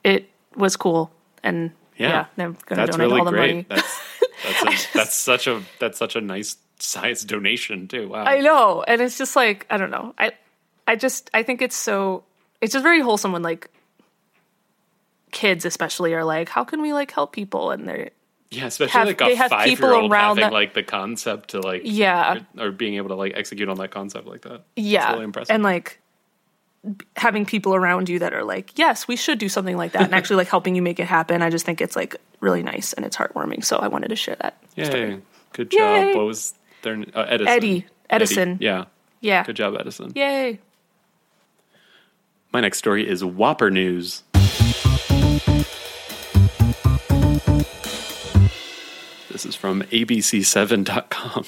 it 0.04 0.30
was 0.56 0.76
cool 0.76 1.12
and 1.44 1.72
yeah, 1.98 2.10
Yeah, 2.10 2.26
they're 2.36 2.48
gonna 2.66 2.82
That's 2.86 2.98
donate 2.98 3.08
really 3.10 3.20
all 3.20 3.26
the 3.26 3.32
great. 3.32 3.56
money. 3.56 3.66
That's 3.70 4.00
that's, 4.44 4.64
a, 4.64 4.94
that's 4.98 5.16
such 5.16 5.48
a 5.48 5.62
that's 5.80 5.98
such 5.98 6.18
a 6.18 6.22
nice 6.22 6.58
size 6.78 7.24
donation 7.24 7.88
too. 7.88 8.10
Wow. 8.10 8.26
I 8.26 8.42
know, 8.42 8.84
and 8.86 9.00
it's 9.02 9.18
just 9.18 9.34
like 9.38 9.66
I 9.70 9.78
don't 9.78 9.92
know. 9.92 10.14
I 10.20 10.34
I 10.88 10.96
just 10.96 11.30
I 11.34 11.44
think 11.44 11.62
it's 11.62 11.76
so 11.76 12.24
it's 12.62 12.74
just 12.74 12.84
very 12.84 13.02
wholesome 13.02 13.32
when 13.32 13.42
like 13.44 13.70
kids 15.32 15.66
especially 15.66 16.14
are 16.14 16.24
like, 16.24 16.50
how 16.50 16.64
can 16.64 16.82
we 16.82 16.94
like 16.94 17.12
help 17.12 17.34
people? 17.34 17.72
And 17.72 17.88
they're 17.88 18.10
Yeah, 18.52 18.66
especially 18.68 18.92
have- 18.92 19.08
like 19.08 19.18
they 19.18 19.34
a 19.34 19.36
have 19.36 19.50
five 19.50 19.66
people 19.66 19.90
year 19.90 20.00
old 20.02 20.12
around 20.12 20.38
having 20.38 20.42
that- 20.44 20.54
like 20.54 20.74
the 20.74 20.84
concept 20.84 21.50
to 21.50 21.60
like 21.60 21.82
Yeah. 21.84 22.40
or, 22.58 22.68
or 22.68 22.72
being 22.72 22.96
able 22.96 23.10
to 23.10 23.16
like 23.16 23.34
execute 23.36 23.68
on 23.70 23.78
that 23.78 23.92
concept 23.92 24.28
like 24.28 24.42
that. 24.44 24.62
yeah, 24.76 25.04
it's 25.08 25.14
really 25.14 25.24
impressive. 25.26 25.54
and 25.54 25.64
like 25.64 26.00
having 27.18 27.46
people 27.48 27.74
around 27.74 28.08
you 28.10 28.20
that 28.20 28.32
are 28.34 28.44
like, 28.44 28.78
yes, 28.78 29.08
we 29.08 29.16
should 29.16 29.40
do 29.40 29.50
something 29.50 29.76
like 29.76 29.94
that, 29.94 30.04
and 30.04 30.14
actually 30.14 30.36
like 30.38 30.48
helping 30.48 30.76
you 30.76 30.84
make 30.84 31.00
it 31.00 31.08
happen. 31.08 31.42
I 31.42 31.50
just 31.50 31.66
think 31.66 31.82
it's 31.82 31.96
like 31.96 32.16
really 32.42 32.62
nice 32.62 32.94
and 32.94 33.04
it's 33.06 33.18
heartwarming. 33.18 33.66
So 33.66 33.78
I 33.78 33.88
wanted 33.88 34.10
to 34.10 34.16
share 34.16 34.36
that. 34.36 34.56
Yay, 34.76 35.20
good 35.54 35.74
Yay. 35.74 35.80
job. 35.80 36.16
What 36.16 36.26
was 36.28 36.54
their 36.84 36.94
uh, 37.16 37.26
Edison? 37.28 37.48
Eddie 37.48 37.86
Edison. 38.10 38.58
Yeah, 38.62 38.86
Yeah. 39.20 39.44
good 39.44 39.56
job, 39.56 39.76
Edison. 39.80 40.12
Yay. 40.16 40.60
My 42.52 42.62
next 42.62 42.78
story 42.78 43.08
is 43.08 43.24
Whopper 43.24 43.70
news. 43.70 44.24
This 49.32 49.46
is 49.46 49.56
from 49.56 49.82
ABC7.com. 49.84 51.46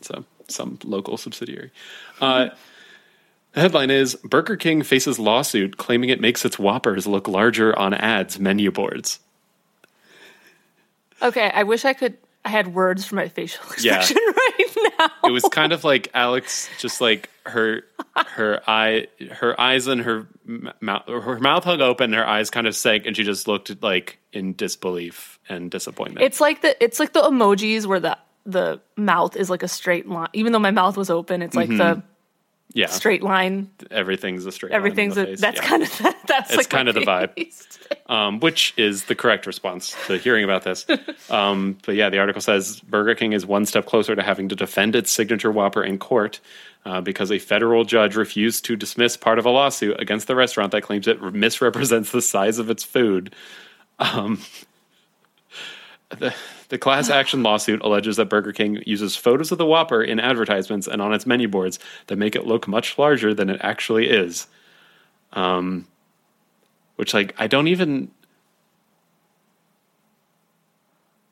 So, 0.00 0.24
some 0.48 0.78
local 0.84 1.16
subsidiary. 1.18 1.70
Uh, 2.20 2.48
the 3.52 3.60
headline 3.60 3.90
is 3.90 4.14
Burger 4.24 4.56
King 4.56 4.82
faces 4.82 5.18
lawsuit 5.18 5.76
claiming 5.76 6.08
it 6.08 6.20
makes 6.20 6.44
its 6.44 6.58
Whoppers 6.58 7.06
look 7.06 7.28
larger 7.28 7.78
on 7.78 7.92
ads 7.92 8.38
menu 8.38 8.70
boards. 8.70 9.20
Okay, 11.20 11.50
I 11.54 11.62
wish 11.64 11.84
I 11.84 11.92
could. 11.92 12.16
I 12.44 12.48
had 12.48 12.74
words 12.74 13.04
for 13.04 13.14
my 13.14 13.28
facial 13.28 13.62
Yeah. 13.78 13.98
expression 13.98 14.16
right 14.26 14.50
now. 14.58 14.61
It 15.24 15.30
was 15.30 15.44
kind 15.44 15.72
of 15.72 15.84
like 15.84 16.10
Alex, 16.14 16.68
just 16.78 17.00
like 17.00 17.30
her, 17.46 17.82
her 18.16 18.62
eye, 18.66 19.08
her 19.30 19.58
eyes 19.60 19.86
and 19.86 20.00
her 20.02 20.26
mouth, 20.80 21.06
her 21.06 21.38
mouth 21.38 21.64
hung 21.64 21.80
open, 21.80 22.12
her 22.12 22.26
eyes 22.26 22.50
kind 22.50 22.66
of 22.66 22.76
sank, 22.76 23.06
and 23.06 23.16
she 23.16 23.24
just 23.24 23.48
looked 23.48 23.82
like 23.82 24.18
in 24.32 24.54
disbelief 24.54 25.38
and 25.48 25.70
disappointment. 25.70 26.24
It's 26.24 26.40
like 26.40 26.62
the 26.62 26.82
it's 26.82 26.98
like 27.00 27.12
the 27.12 27.22
emojis 27.22 27.86
where 27.86 28.00
the 28.00 28.18
the 28.44 28.80
mouth 28.96 29.36
is 29.36 29.50
like 29.50 29.62
a 29.62 29.68
straight 29.68 30.08
line. 30.08 30.28
Even 30.32 30.52
though 30.52 30.58
my 30.58 30.70
mouth 30.70 30.96
was 30.96 31.10
open, 31.10 31.42
it's 31.42 31.54
like 31.54 31.68
the 31.68 31.74
mm-hmm. 31.74 32.06
Yeah, 32.74 32.86
straight 32.86 33.22
line. 33.22 33.70
everything's 33.90 34.46
a 34.46 34.52
straight. 34.52 34.72
Line. 34.72 34.76
Everything's 34.76 35.16
a, 35.18 35.26
face. 35.26 35.40
that's 35.40 35.56
Yeah. 35.60 35.66
kind 35.68 35.82
of 35.82 35.98
that's 36.26 36.50
It's 36.50 36.56
like 36.56 36.68
kind 36.70 36.88
of 36.88 36.94
the 36.94 37.00
vibe. 37.02 38.10
um, 38.10 38.40
which 38.40 38.72
is 38.78 39.04
the 39.04 39.14
correct 39.14 39.46
response 39.46 39.94
to 40.06 40.16
hearing 40.18 40.44
about 40.44 40.62
this. 40.64 40.86
Um, 41.30 41.78
but 41.86 41.94
yeah, 41.94 42.10
the 42.10 42.18
article 42.18 42.42
says 42.42 42.80
Burger 42.80 43.14
King 43.14 43.32
is 43.32 43.46
one 43.46 43.64
step 43.64 43.86
closer 43.86 44.14
to 44.14 44.22
having 44.22 44.48
to 44.50 44.56
defend 44.56 44.94
its 44.96 45.10
signature 45.10 45.50
Whopper 45.50 45.82
in 45.82 45.98
court 45.98 46.40
uh, 46.84 47.00
because 47.00 47.30
a 47.32 47.38
federal 47.38 47.84
judge 47.84 48.16
refused 48.16 48.66
to 48.66 48.76
dismiss 48.76 49.16
part 49.16 49.38
of 49.38 49.46
a 49.46 49.50
lawsuit 49.50 49.98
against 50.00 50.26
the 50.26 50.34
restaurant 50.36 50.72
that 50.72 50.82
claims 50.82 51.06
it 51.08 51.22
misrepresents 51.22 52.10
the 52.12 52.20
size 52.20 52.58
of 52.58 52.68
its 52.68 52.84
food. 52.84 53.34
Um, 53.98 54.40
the, 56.18 56.34
the 56.68 56.78
class 56.78 57.10
action 57.10 57.42
lawsuit 57.42 57.82
alleges 57.82 58.16
that 58.16 58.26
Burger 58.26 58.52
King 58.52 58.82
uses 58.86 59.16
photos 59.16 59.52
of 59.52 59.58
the 59.58 59.66
Whopper 59.66 60.02
in 60.02 60.20
advertisements 60.20 60.86
and 60.86 61.02
on 61.02 61.12
its 61.12 61.26
menu 61.26 61.48
boards 61.48 61.78
that 62.06 62.16
make 62.16 62.36
it 62.36 62.46
look 62.46 62.68
much 62.68 62.98
larger 62.98 63.34
than 63.34 63.50
it 63.50 63.60
actually 63.62 64.08
is. 64.08 64.46
Um, 65.32 65.86
which 66.96 67.14
like 67.14 67.34
I 67.38 67.46
don't 67.46 67.68
even 67.68 68.10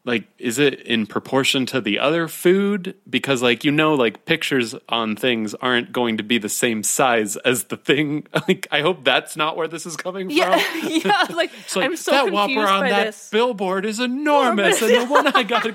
like 0.04 0.24
is 0.38 0.58
it 0.58 0.80
in 0.80 1.06
proportion 1.06 1.66
to 1.66 1.80
the 1.80 1.98
other 1.98 2.26
food 2.26 2.94
because 3.08 3.42
like 3.42 3.64
you 3.64 3.70
know 3.70 3.94
like 3.94 4.24
pictures 4.24 4.74
on 4.88 5.14
things 5.14 5.54
aren't 5.56 5.92
going 5.92 6.16
to 6.16 6.22
be 6.22 6.38
the 6.38 6.48
same 6.48 6.82
size 6.82 7.36
as 7.38 7.64
the 7.64 7.76
thing 7.76 8.26
like 8.48 8.66
I 8.70 8.80
hope 8.80 9.04
that's 9.04 9.36
not 9.36 9.56
where 9.56 9.68
this 9.68 9.84
is 9.84 9.96
coming 9.96 10.30
Yeah, 10.30 10.58
from 10.58 10.88
yeah. 10.90 11.26
Like, 11.30 11.50
like 11.76 11.84
I'm 11.84 11.96
so 11.96 12.12
that 12.12 12.32
Whopper 12.32 12.66
on 12.66 12.88
that 12.88 13.06
this. 13.06 13.28
billboard 13.30 13.84
is 13.84 14.00
enormous, 14.00 14.80
and 14.82 14.90
the 14.94 15.06
one 15.06 15.26
I 15.26 15.42
got, 15.42 15.66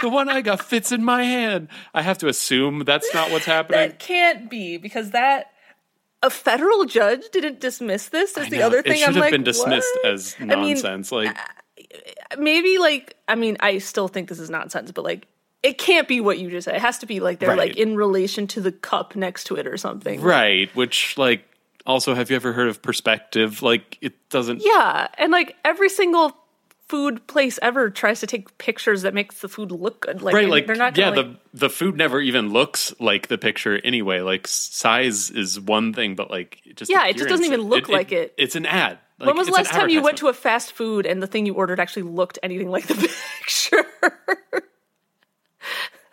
the 0.00 0.08
one 0.08 0.28
I 0.28 0.40
got 0.42 0.60
fits 0.62 0.92
in 0.92 1.02
my 1.04 1.24
hand. 1.24 1.68
I 1.94 2.02
have 2.02 2.18
to 2.18 2.28
assume 2.28 2.80
that's 2.84 3.12
not 3.14 3.30
what's 3.30 3.46
happening. 3.46 3.80
That 3.80 3.98
can't 3.98 4.50
be 4.50 4.76
because 4.76 5.10
that 5.12 5.50
a 6.22 6.28
federal 6.30 6.84
judge 6.84 7.22
didn't 7.32 7.60
dismiss 7.60 8.08
this. 8.10 8.36
Is 8.36 8.46
I 8.46 8.50
the 8.50 8.62
other 8.62 8.82
thing 8.82 8.92
it 8.92 8.98
should 8.98 9.08
I'm 9.08 9.14
have 9.14 9.20
like 9.22 9.32
been 9.32 9.42
dismissed 9.44 9.88
what? 10.02 10.12
as 10.12 10.36
I 10.38 10.44
mean, 10.44 10.74
nonsense. 10.74 11.10
like 11.12 11.36
maybe 12.38 12.78
like 12.78 13.16
I 13.28 13.34
mean 13.34 13.56
I 13.60 13.78
still 13.78 14.08
think 14.08 14.28
this 14.28 14.38
is 14.38 14.50
nonsense, 14.50 14.90
but 14.92 15.04
like 15.04 15.26
it 15.62 15.76
can't 15.78 16.08
be 16.08 16.20
what 16.20 16.38
you 16.38 16.50
just 16.50 16.64
said. 16.64 16.74
It 16.76 16.80
has 16.80 16.98
to 16.98 17.06
be 17.06 17.20
like 17.20 17.38
they're 17.38 17.50
Right. 17.50 17.58
like 17.58 17.76
in 17.76 17.96
relation 17.96 18.46
to 18.48 18.60
the 18.60 18.72
cup 18.72 19.14
next 19.16 19.44
to 19.44 19.56
it 19.56 19.66
or 19.66 19.76
something. 19.76 20.20
right, 20.20 20.74
which 20.74 21.18
like 21.18 21.44
also 21.86 22.14
have 22.14 22.30
you 22.30 22.36
ever 22.36 22.52
heard 22.52 22.68
of 22.68 22.80
perspective? 22.82 23.62
Like 23.62 23.98
it 24.00 24.14
doesn't. 24.30 24.62
Yeah, 24.64 25.08
and 25.18 25.32
like 25.32 25.56
every 25.64 25.88
single 25.88 26.36
food 26.90 27.24
place 27.28 27.58
ever 27.62 27.88
tries 27.88 28.18
to 28.20 28.26
take 28.26 28.58
pictures 28.58 29.02
that 29.02 29.14
makes 29.14 29.40
the 29.40 29.48
food 29.48 29.70
look 29.70 30.00
good. 30.00 30.22
Like, 30.22 30.34
Right, 30.34 30.48
like 30.48 30.66
they're 30.66 30.74
not. 30.76 30.96
yeah, 30.98 31.10
like, 31.10 31.16
the 31.16 31.36
the 31.54 31.70
food 31.70 31.96
never 31.96 32.20
even 32.20 32.50
looks 32.50 32.92
like 32.98 33.28
the 33.28 33.38
picture 33.38 33.78
anyway. 33.84 34.20
Like 34.20 34.46
size 34.48 35.30
is 35.30 35.58
one 35.60 35.92
thing, 35.94 36.16
but 36.16 36.30
like 36.30 36.60
it 36.64 36.76
just 36.76 36.90
Yeah, 36.90 37.06
it 37.06 37.16
just 37.16 37.28
doesn't 37.28 37.46
even 37.46 37.62
look 37.62 37.88
like 37.88 38.10
it. 38.12 38.34
It's 38.36 38.56
an 38.56 38.66
ad. 38.66 38.98
Like, 39.18 39.26
when 39.28 39.36
was 39.36 39.46
the 39.48 39.52
last 39.52 39.70
time 39.70 39.88
you 39.90 40.02
went 40.02 40.18
to 40.18 40.28
a 40.28 40.32
fast 40.32 40.72
food 40.72 41.04
and 41.06 41.22
the 41.22 41.26
thing 41.26 41.44
you 41.46 41.54
ordered 41.54 41.78
actually 41.78 42.04
looked 42.04 42.38
anything 42.42 42.70
like 42.70 42.86
the 42.86 42.94
picture? 43.40 43.84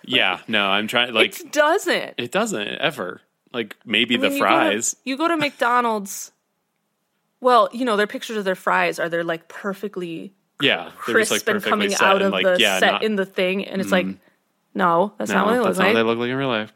Yeah, 0.03 0.39
no, 0.47 0.67
I'm 0.67 0.87
trying. 0.87 1.13
Like 1.13 1.39
it 1.39 1.51
doesn't. 1.51 2.13
it 2.17 2.31
doesn't 2.31 2.67
ever. 2.67 3.21
Like 3.53 3.75
maybe 3.85 4.15
I 4.15 4.19
mean, 4.19 4.29
the 4.29 4.35
you 4.35 4.41
go 4.41 4.47
to- 4.47 4.55
fries. 4.55 4.95
You 5.03 5.17
go 5.17 5.27
to, 5.27 5.37
McDonald's. 5.45 6.31
Well, 7.41 7.69
you 7.73 7.83
know 7.85 7.97
their 7.97 8.07
pictures 8.07 8.37
of 8.37 8.45
their 8.45 8.55
fries 8.55 8.99
are 8.99 9.09
they're 9.09 9.23
like 9.23 9.47
perfectly 9.47 10.33
Yeah, 10.61 10.89
crisp 10.97 11.31
like 11.31 11.47
and 11.47 11.63
coming 11.63 11.93
out 12.01 12.21
of 12.21 12.31
like, 12.31 12.43
the 12.45 12.57
yeah, 12.59 12.79
set 12.79 12.91
not- 12.93 13.03
in 13.03 13.15
the 13.15 13.25
thing, 13.25 13.65
and 13.65 13.79
it's 13.81 13.91
like, 13.91 14.07
no, 14.73 15.13
that's 15.17 15.29
not 15.31 15.45
what 15.45 15.53
no, 15.53 15.59
they 15.59 15.63
that's 15.65 15.77
look 15.77 15.87
what 15.87 15.93
they 15.93 15.99
like. 16.01 16.05
look 16.05 16.17
like 16.19 16.29
in 16.29 16.35
real 16.35 16.47
life. 16.47 16.73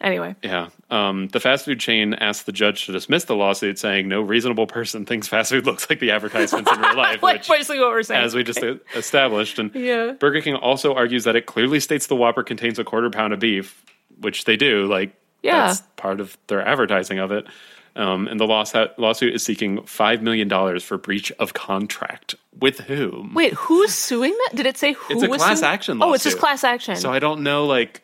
Anyway, 0.00 0.34
Yeah. 0.42 0.70
Um, 0.90 1.28
the 1.28 1.38
fast 1.38 1.64
food 1.64 1.78
chain 1.78 2.14
asked 2.14 2.46
the 2.46 2.50
judge 2.52 2.86
to 2.86 2.92
dismiss 2.92 3.22
the 3.24 3.36
lawsuit, 3.36 3.78
saying 3.78 4.08
no 4.08 4.20
reasonable 4.20 4.66
person 4.66 5.06
thinks 5.06 5.28
fast 5.28 5.50
food 5.50 5.64
looks 5.66 5.88
like 5.88 6.00
the 6.00 6.10
advertisements 6.10 6.72
in 6.72 6.80
real 6.80 6.96
life, 6.96 7.22
like 7.22 7.38
which, 7.42 7.48
basically 7.48 7.78
what 7.78 7.90
we're 7.90 8.02
saying. 8.02 8.24
as 8.24 8.34
we 8.34 8.42
just 8.42 8.60
established. 8.96 9.60
And 9.60 9.72
Yeah. 9.76 10.12
Burger 10.18 10.40
King 10.40 10.56
also 10.56 10.92
argues 10.94 11.22
that 11.22 11.36
it 11.36 11.46
clearly 11.46 11.78
states 11.78 12.08
the 12.08 12.16
Whopper 12.16 12.42
contains 12.42 12.80
a 12.80 12.84
quarter 12.84 13.10
pound 13.10 13.32
of 13.32 13.38
beef, 13.38 13.84
which 14.18 14.44
they 14.44 14.56
do. 14.56 14.86
Like, 14.86 15.14
Yeah. 15.44 15.68
that's 15.68 15.82
part 15.96 16.20
of 16.20 16.36
their 16.48 16.66
advertising 16.66 17.20
of 17.20 17.30
it. 17.30 17.46
Um, 17.94 18.26
and 18.26 18.40
the 18.40 18.46
lawsuit, 18.46 18.98
lawsuit 18.98 19.34
is 19.34 19.42
seeking 19.42 19.78
$5 19.80 20.22
million 20.22 20.80
for 20.80 20.96
breach 20.96 21.30
of 21.32 21.52
contract. 21.52 22.34
With 22.58 22.80
whom? 22.80 23.34
Wait, 23.34 23.52
who's 23.52 23.92
suing 23.92 24.32
that? 24.32 24.56
Did 24.56 24.66
it 24.66 24.78
say 24.78 24.94
who 24.94 25.14
It's 25.14 25.22
a 25.22 25.28
class 25.28 25.58
suing? 25.60 25.70
action 25.72 25.98
lawsuit. 25.98 26.10
Oh, 26.10 26.14
it's 26.14 26.24
just 26.24 26.38
class 26.38 26.64
action. 26.64 26.96
So 26.96 27.12
I 27.12 27.18
don't 27.18 27.42
know, 27.42 27.66
like, 27.66 28.02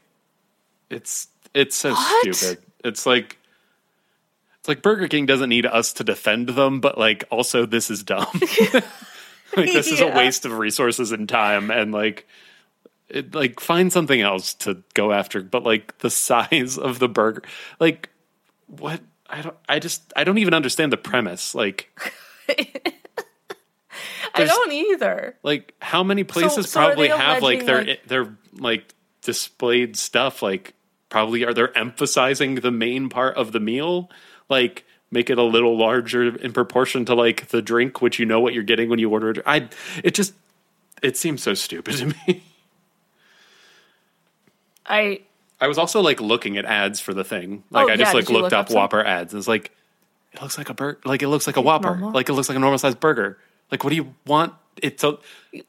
it's 0.90 1.28
it's 1.54 1.76
so 1.76 1.92
What? 1.92 2.34
stupid. 2.34 2.62
It's 2.84 3.06
like 3.06 3.38
it's 4.58 4.68
like 4.68 4.82
Burger 4.82 5.08
King 5.08 5.26
doesn't 5.26 5.48
need 5.48 5.66
us 5.66 5.92
to 5.94 6.04
defend 6.04 6.50
them, 6.50 6.80
but 6.80 6.98
like 6.98 7.24
also 7.30 7.66
this 7.66 7.90
is 7.90 8.02
dumb. 8.02 8.26
like 9.56 9.72
this 9.72 9.88
is 9.88 10.00
a 10.00 10.08
waste 10.08 10.44
of 10.44 10.52
resources 10.58 11.12
and 11.12 11.28
time, 11.28 11.70
and 11.70 11.92
like 11.92 12.26
it 13.08 13.34
like 13.34 13.60
find 13.60 13.92
something 13.92 14.20
else 14.20 14.54
to 14.54 14.82
go 14.94 15.12
after. 15.12 15.42
But 15.42 15.62
like 15.64 15.98
the 15.98 16.10
size 16.28 16.78
of 16.78 16.98
the 16.98 17.08
burger, 17.08 17.42
like 17.80 18.10
what 18.66 19.00
I 19.28 19.42
don't, 19.42 19.56
I 19.68 19.78
just 19.78 20.12
I 20.16 20.24
don't 20.24 20.38
even 20.38 20.54
understand 20.54 20.92
the 20.92 20.96
premise. 20.96 21.54
Like 21.54 21.90
I 24.34 24.44
don't 24.44 24.72
either. 24.72 25.36
like 25.42 25.74
how 25.80 26.02
many 26.02 26.24
places 26.24 26.70
so 26.70 26.80
are 26.80 26.86
probably 26.86 27.08
have 27.08 27.42
like 27.42 27.66
their 27.66 27.84
like- 27.84 28.06
their 28.06 28.36
like 28.54 28.94
displayed 29.22 29.96
stuff 29.96 30.42
like 30.42 30.74
probably 31.08 31.44
are 31.44 31.52
they 31.52 31.66
emphasizing 31.74 32.56
the 32.56 32.70
main 32.70 33.08
part 33.08 33.36
of 33.36 33.52
the 33.52 33.60
meal 33.60 34.10
like 34.48 34.84
make 35.10 35.28
it 35.30 35.38
a 35.38 35.42
little 35.42 35.76
larger 35.76 36.36
in 36.36 36.52
proportion 36.52 37.04
to 37.04 37.14
like 37.14 37.48
the 37.48 37.60
drink 37.60 38.00
which 38.00 38.18
you 38.18 38.26
know 38.26 38.40
what 38.40 38.54
you're 38.54 38.62
getting 38.62 38.88
when 38.88 38.98
you 38.98 39.10
order 39.10 39.30
it 39.30 39.38
i 39.44 39.68
it 40.04 40.14
just 40.14 40.34
it 41.02 41.16
seems 41.16 41.42
so 41.42 41.52
stupid 41.54 41.96
to 41.96 42.06
me 42.06 42.42
I 44.86 45.20
i 45.60 45.66
was 45.66 45.78
also 45.78 46.00
like 46.00 46.20
looking 46.20 46.56
at 46.58 46.64
ads 46.64 47.00
for 47.00 47.12
the 47.14 47.24
thing 47.24 47.62
like 47.70 47.86
Oh, 47.88 47.90
i 47.92 47.96
just 47.96 48.12
yeah, 48.12 48.18
like 48.18 48.28
looked 48.30 48.44
look 48.44 48.52
up 48.52 48.66
up 48.70 48.70
whopper 48.74 49.04
ads 49.04 49.32
and 49.32 49.38
it's 49.38 49.48
like 49.48 49.72
it 50.32 50.42
looks 50.42 50.58
like 50.58 50.68
a 50.68 50.74
burger 50.74 51.00
like 51.04 51.22
it 51.22 51.28
looks 51.28 51.46
like 51.46 51.56
a 51.56 51.60
whopper 51.60 51.88
normal. 51.90 52.12
like 52.12 52.28
it 52.28 52.32
looks 52.34 52.48
like 52.48 52.56
a 52.56 52.60
normal 52.60 52.78
sized 52.78 53.00
burger 53.00 53.38
like 53.70 53.82
what 53.84 53.90
do 53.90 53.96
you 53.96 54.14
want 54.26 54.52
it 54.80 54.98
to 54.98 55.18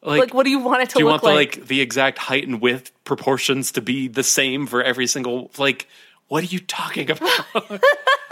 like, 0.04 0.34
what 0.34 0.44
do 0.44 0.52
you 0.52 0.60
want 0.60 0.84
it 0.84 0.90
to 0.90 0.96
do 0.96 1.00
you 1.00 1.06
look 1.06 1.24
want 1.24 1.24
the 1.24 1.30
like? 1.30 1.58
like 1.58 1.68
the 1.68 1.82
exact 1.82 2.18
height 2.20 2.46
and 2.48 2.62
width 2.62 2.92
proportions 3.06 3.72
to 3.72 3.82
be 3.82 4.08
the 4.08 4.22
same 4.24 4.68
for 4.68 4.84
every 4.84 5.08
single 5.08 5.50
like 5.58 5.88
what 6.28 6.44
are 6.44 6.48
you 6.48 6.60
talking 6.60 7.10
about 7.10 7.32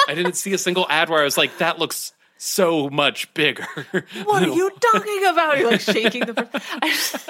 i 0.08 0.14
didn't 0.14 0.34
see 0.36 0.54
a 0.54 0.58
single 0.58 0.86
ad 0.90 1.10
where 1.10 1.22
i 1.22 1.24
was 1.24 1.38
like 1.38 1.58
that 1.58 1.80
looks 1.80 2.14
so 2.38 2.88
much 2.92 3.34
bigger 3.34 3.66
what 4.26 4.44
are 4.44 4.54
you 4.54 4.70
talking 4.94 5.26
about? 5.26 5.58
You're 5.58 5.72
like 5.72 5.82
shaking 5.82 6.22
the. 6.22 6.48
I, 6.84 6.88
just- 6.90 7.30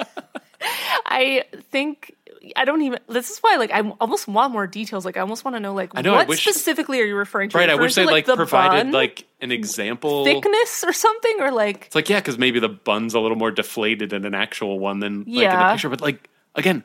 I 1.06 1.44
think 1.70 2.14
I 2.56 2.64
don't 2.64 2.82
even. 2.82 2.98
This 3.08 3.30
is 3.30 3.38
why, 3.40 3.56
like, 3.56 3.70
I 3.72 3.80
almost 4.00 4.28
want 4.28 4.52
more 4.52 4.66
details. 4.66 5.04
Like, 5.04 5.16
I 5.16 5.20
almost 5.20 5.44
want 5.44 5.56
to 5.56 5.60
know, 5.60 5.74
like, 5.74 5.92
I 5.94 6.02
know, 6.02 6.14
I 6.14 6.18
what 6.18 6.28
wish- 6.28 6.42
specifically 6.42 7.00
are 7.00 7.04
you 7.04 7.16
referring 7.16 7.50
to? 7.50 7.58
right. 7.58 7.68
I 7.68 7.72
Referring 7.72 7.82
wish 7.84 7.94
to, 7.94 8.00
they 8.00 8.06
like 8.06 8.26
the 8.26 8.36
provided 8.36 8.84
bun 8.84 8.92
like 8.92 9.26
an 9.40 9.50
example. 9.52 10.24
thickness 10.24 10.84
or 10.86 10.92
something, 10.92 11.36
or 11.40 11.50
like, 11.50 11.86
It's 11.86 11.94
like 11.94 12.08
yeah, 12.08 12.20
because 12.20 12.38
maybe 12.38 12.60
the 12.60 12.68
bun's 12.68 13.14
a 13.14 13.20
little 13.20 13.36
more 13.36 13.50
deflated 13.50 14.12
in 14.12 14.24
an 14.24 14.34
actual 14.34 14.78
one 14.78 15.00
than 15.00 15.24
like 15.26 15.28
in 15.50 15.58
the 15.58 15.70
picture. 15.72 15.88
But 15.88 16.00
like 16.00 16.28
again, 16.54 16.84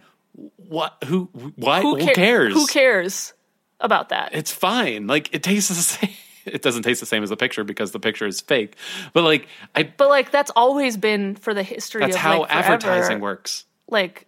what? 0.58 0.98
Who? 1.06 1.30
Why? 1.56 1.82
who, 1.82 1.98
Who, 1.98 2.14
cares? 2.14 2.54
Who 2.54 2.66
cares 2.68 3.34
about 3.80 4.10
that? 4.10 4.34
It's 4.34 4.52
fine. 4.52 5.08
Like 5.08 5.34
it 5.34 5.44
tastes 5.44 5.70
the 5.70 5.76
same. 5.76 6.10
It 6.46 6.62
doesn't 6.62 6.84
taste 6.84 7.00
the 7.00 7.06
same 7.06 7.24
as 7.24 7.30
the 7.30 7.38
picture 7.38 7.64
because 7.64 7.92
the 7.92 8.00
picture 8.02 8.26
is 8.26 8.42
fake. 8.42 8.76
But 9.14 9.24
like 9.24 9.48
I, 9.76 9.84
but 9.84 10.10
like, 10.10 10.30
that's 10.32 10.52
always 10.56 10.98
been 10.98 11.36
for 11.36 11.54
the 11.54 11.64
history. 11.64 12.02
that's 12.02 12.16
of, 12.16 12.22
how 12.22 12.42
like, 12.42 12.54
advertising 12.54 13.22
works. 13.22 13.66
Like, 13.88 14.26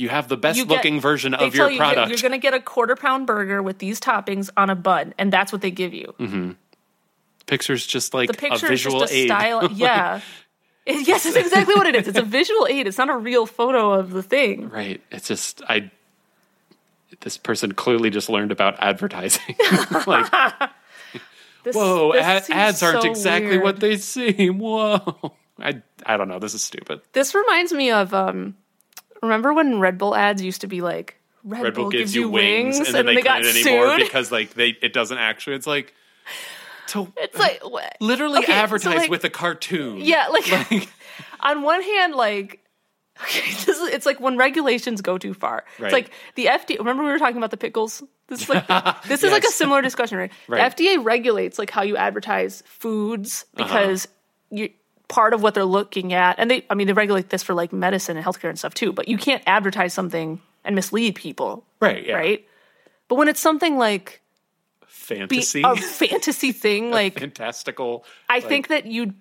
You 0.00 0.08
have 0.08 0.28
the 0.28 0.36
best 0.36 0.56
get- 0.58 0.68
looking 0.68 1.00
version 1.00 1.34
of 1.34 1.54
your 1.54 1.70
you 1.70 1.76
product. 1.78 2.08
You're 2.10 2.18
going 2.18 2.32
to 2.32 2.38
get 2.38 2.54
a 2.54 2.60
quarter 2.60 2.96
pound 2.96 3.26
burger 3.26 3.62
with 3.62 3.78
these 3.78 4.00
toppings 4.00 4.48
on 4.56 4.70
a 4.70 4.74
bun, 4.74 5.12
and 5.18 5.32
that's 5.32 5.52
what 5.52 5.60
they 5.60 5.70
give 5.70 5.92
you. 5.94 6.14
Mm-hmm. 6.18 6.50
Picture's 7.46 7.86
just 7.86 8.14
like 8.14 8.28
The 8.28 8.34
picture 8.36 8.66
a 8.66 8.72
is 8.72 8.80
visual 8.82 9.00
just 9.00 9.12
a 9.12 9.16
aid. 9.16 9.28
style. 9.28 9.68
Yeah. 9.74 10.20
It- 10.86 11.06
yes, 11.06 11.26
it's 11.26 11.36
exactly 11.36 11.74
what 11.74 11.86
it 11.86 11.94
is. 11.94 12.08
It's 12.08 12.18
a 12.18 12.22
visual 12.22 12.66
aid. 12.68 12.86
It's 12.86 12.96
not 12.98 13.10
a 13.10 13.16
real 13.16 13.44
photo 13.46 13.92
of 13.92 14.10
the 14.10 14.22
thing. 14.22 14.68
Right. 14.70 15.00
It's 15.10 15.28
just 15.28 15.60
I. 15.68 15.90
This 17.20 17.36
person 17.36 17.72
clearly 17.72 18.08
just 18.08 18.30
learned 18.30 18.50
about 18.52 18.76
advertising. 18.78 19.56
like, 20.06 20.32
This, 21.62 21.76
whoa, 21.76 22.12
this 22.14 22.22
ad, 22.22 22.50
ads 22.50 22.82
aren't 22.82 23.02
so 23.02 23.10
exactly 23.10 23.50
weird. 23.50 23.62
what 23.64 23.80
they 23.80 23.98
seem. 23.98 24.58
Whoa. 24.58 25.34
I 25.58 25.82
I 26.06 26.16
don't 26.16 26.28
know. 26.28 26.38
This 26.38 26.54
is 26.54 26.64
stupid. 26.64 27.02
This 27.12 27.34
reminds 27.34 27.72
me 27.74 27.90
of 27.90 28.14
um 28.14 28.56
remember 29.22 29.52
when 29.52 29.80
Red 29.80 29.98
Bull 29.98 30.14
ads 30.14 30.42
used 30.42 30.60
to 30.62 30.66
be 30.66 30.80
like 30.80 31.16
Red, 31.44 31.62
Red 31.62 31.74
Bull 31.74 31.90
gives 31.90 32.14
you 32.14 32.28
wings, 32.30 32.78
and, 32.78 32.86
and, 32.86 32.94
then 32.94 33.06
they, 33.06 33.14
they 33.16 33.22
got 33.22 33.42
couldn't 33.42 33.66
anymore 33.66 33.90
sued. 33.98 34.00
because 34.06 34.30
like 34.32 34.54
they 34.54 34.76
it 34.82 34.92
doesn't 34.92 35.18
actually. 35.18 35.56
It's 35.56 35.66
like 35.66 35.94
to 36.88 37.12
it's 37.16 37.38
like 37.38 37.60
what? 37.62 37.96
literally 38.00 38.38
Okay, 38.38 38.48
so, 38.48 38.52
advertise 38.52 38.98
like- 38.98 39.10
with 39.10 39.24
a 39.24 39.30
cartoon. 39.30 39.98
Yeah, 39.98 40.28
like, 40.28 40.88
on 41.40 41.62
one 41.62 41.82
hand, 41.82 42.14
like 42.14 42.60
okay, 43.22 43.50
this 43.64 43.68
is 43.68 43.88
it's 43.88 44.06
like 44.06 44.20
when 44.20 44.36
regulations 44.36 45.00
go 45.00 45.16
too 45.18 45.34
far. 45.34 45.64
Right. 45.78 45.86
It's 45.86 45.92
like 45.92 46.10
the 46.34 46.46
FDA. 46.46 46.78
Remember 46.78 47.04
we 47.04 47.10
were 47.10 47.18
talking 47.18 47.36
about 47.38 47.50
the 47.50 47.56
pickles. 47.56 48.02
This 48.28 48.42
is 48.42 48.48
like 48.48 48.66
this 49.04 49.24
is 49.24 49.32
like 49.32 49.44
a 49.44 49.50
similar 49.50 49.82
discussion, 49.82 50.18
right? 50.18 50.32
Right. 50.46 50.76
The 50.76 50.84
FDA 50.84 51.04
regulates 51.04 51.58
like 51.58 51.70
how 51.70 51.82
you 51.82 51.96
advertise 51.96 52.62
foods 52.66 53.44
Uh-huh. 53.56 53.64
because 53.66 54.08
you 54.50 54.70
part 55.10 55.34
of 55.34 55.42
what 55.42 55.52
they're 55.52 55.64
looking 55.66 56.14
at, 56.14 56.38
and 56.38 56.50
they 56.50 56.64
I 56.70 56.74
mean 56.74 56.86
they 56.86 56.94
regulate 56.94 57.28
this 57.28 57.42
for 57.42 57.52
like 57.52 57.72
medicine 57.72 58.16
and 58.16 58.24
healthcare 58.24 58.48
and 58.48 58.58
stuff 58.58 58.72
too. 58.72 58.92
But 58.92 59.08
you 59.08 59.18
can't 59.18 59.42
advertise 59.46 59.92
something 59.92 60.40
and 60.64 60.74
mislead 60.74 61.16
people, 61.16 61.66
right. 61.80 62.06
Yeah. 62.06 62.14
right? 62.14 62.46
But 63.08 63.16
when 63.16 63.28
it's 63.28 63.40
something 63.40 63.76
like 63.76 64.22
Fantasy. 64.86 65.62
a 65.62 65.76
fantasy 65.76 66.52
thing, 66.52 66.90
like 66.90 67.18
fantastical. 67.18 68.04
I 68.30 68.36
like- 68.38 68.46
think 68.46 68.68
that 68.68 68.86
you 68.86 69.12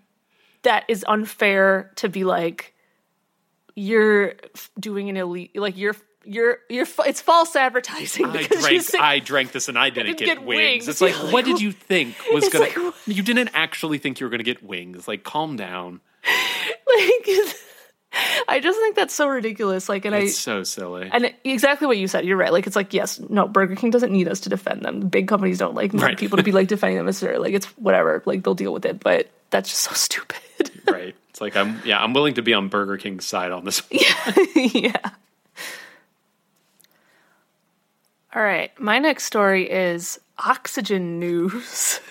that 0.61 0.85
is 0.87 1.03
unfair 1.07 1.91
to 1.97 2.07
be 2.07 2.23
like 2.23 2.73
you're 3.75 4.33
doing 4.79 5.09
an 5.09 5.15
elite 5.17 5.55
like 5.57 5.77
you're 5.77 5.95
you're 6.25 6.59
you're 6.69 6.85
it's 7.05 7.21
false 7.21 7.55
advertising 7.55 8.25
I 8.27 8.43
drank. 8.43 8.81
say 8.83 8.97
I 8.99 9.19
drank 9.19 9.51
this, 9.51 9.67
and 9.69 9.77
I 9.77 9.89
didn't 9.89 10.17
didn't 10.17 10.19
get, 10.19 10.25
get 10.39 10.43
wings. 10.45 10.59
wings. 10.59 10.87
It's 10.89 11.01
like, 11.01 11.13
Yeah, 11.15 11.31
what 11.31 11.45
did 11.45 11.61
you 11.61 11.71
think 11.71 12.15
was 12.33 12.49
gonna? 12.49 12.65
like- 12.65 12.77
you 13.07 13.23
didn't 13.23 13.49
actually 13.53 13.97
think 13.97 14.19
you 14.19 14.25
were 14.25 14.29
gonna 14.31 14.43
get 14.43 14.61
wings. 14.63 15.07
Like, 15.07 15.23
calm 15.23 15.55
down. 15.55 16.01
like 16.25 17.29
I 18.47 18.59
just 18.59 18.79
think 18.79 18.95
that's 18.95 19.13
so 19.13 19.27
ridiculous 19.27 19.87
like 19.87 20.03
and 20.05 20.15
It's 20.15 20.33
I 20.33 20.39
so 20.39 20.63
silly. 20.63 21.09
and 21.11 21.33
exactly 21.43 21.85
what 21.87 21.97
you 21.97 22.07
said 22.07 22.25
you're 22.25 22.37
right 22.37 22.51
like 22.51 22.65
it's 22.67 22.75
like 22.75 22.93
yes 22.93 23.19
no 23.29 23.47
Burger 23.47 23.75
King 23.75 23.91
doesn't 23.91 24.11
need 24.11 24.27
us 24.27 24.39
to 24.41 24.49
defend 24.49 24.81
them 24.81 25.07
big 25.09 25.27
companies 25.27 25.59
don't 25.59 25.75
like 25.75 25.93
need 25.93 26.01
Right. 26.01 26.17
people 26.17 26.37
to 26.37 26.43
be 26.43 26.51
like 26.51 26.67
defending 26.67 26.97
them 26.97 27.05
necessarily 27.05 27.39
like 27.39 27.53
it's 27.53 27.67
whatever 27.77 28.23
like 28.25 28.43
they'll 28.43 28.55
deal 28.55 28.73
with 28.73 28.85
it 28.85 28.99
but 28.99 29.29
that's 29.51 29.69
just 29.69 29.81
so 29.83 29.93
stupid 29.93 30.37
right. 30.87 31.15
It's 31.29 31.39
like 31.39 31.55
I'm. 31.55 31.79
Yeah, 31.85 32.01
I'm 32.03 32.13
willing 32.13 32.33
to 32.33 32.41
be 32.41 32.53
on 32.55 32.67
Burger 32.67 32.97
King's 32.97 33.25
side 33.25 33.51
on 33.51 33.63
this. 33.63 33.79
one. 33.89 34.01
yeah. 34.55 34.97
All 38.35 38.43
right. 38.43 38.71
My 38.79 38.99
next 38.99 39.23
story 39.25 39.69
is 39.69 40.19
oxygen 40.37 41.19
news. 41.19 41.99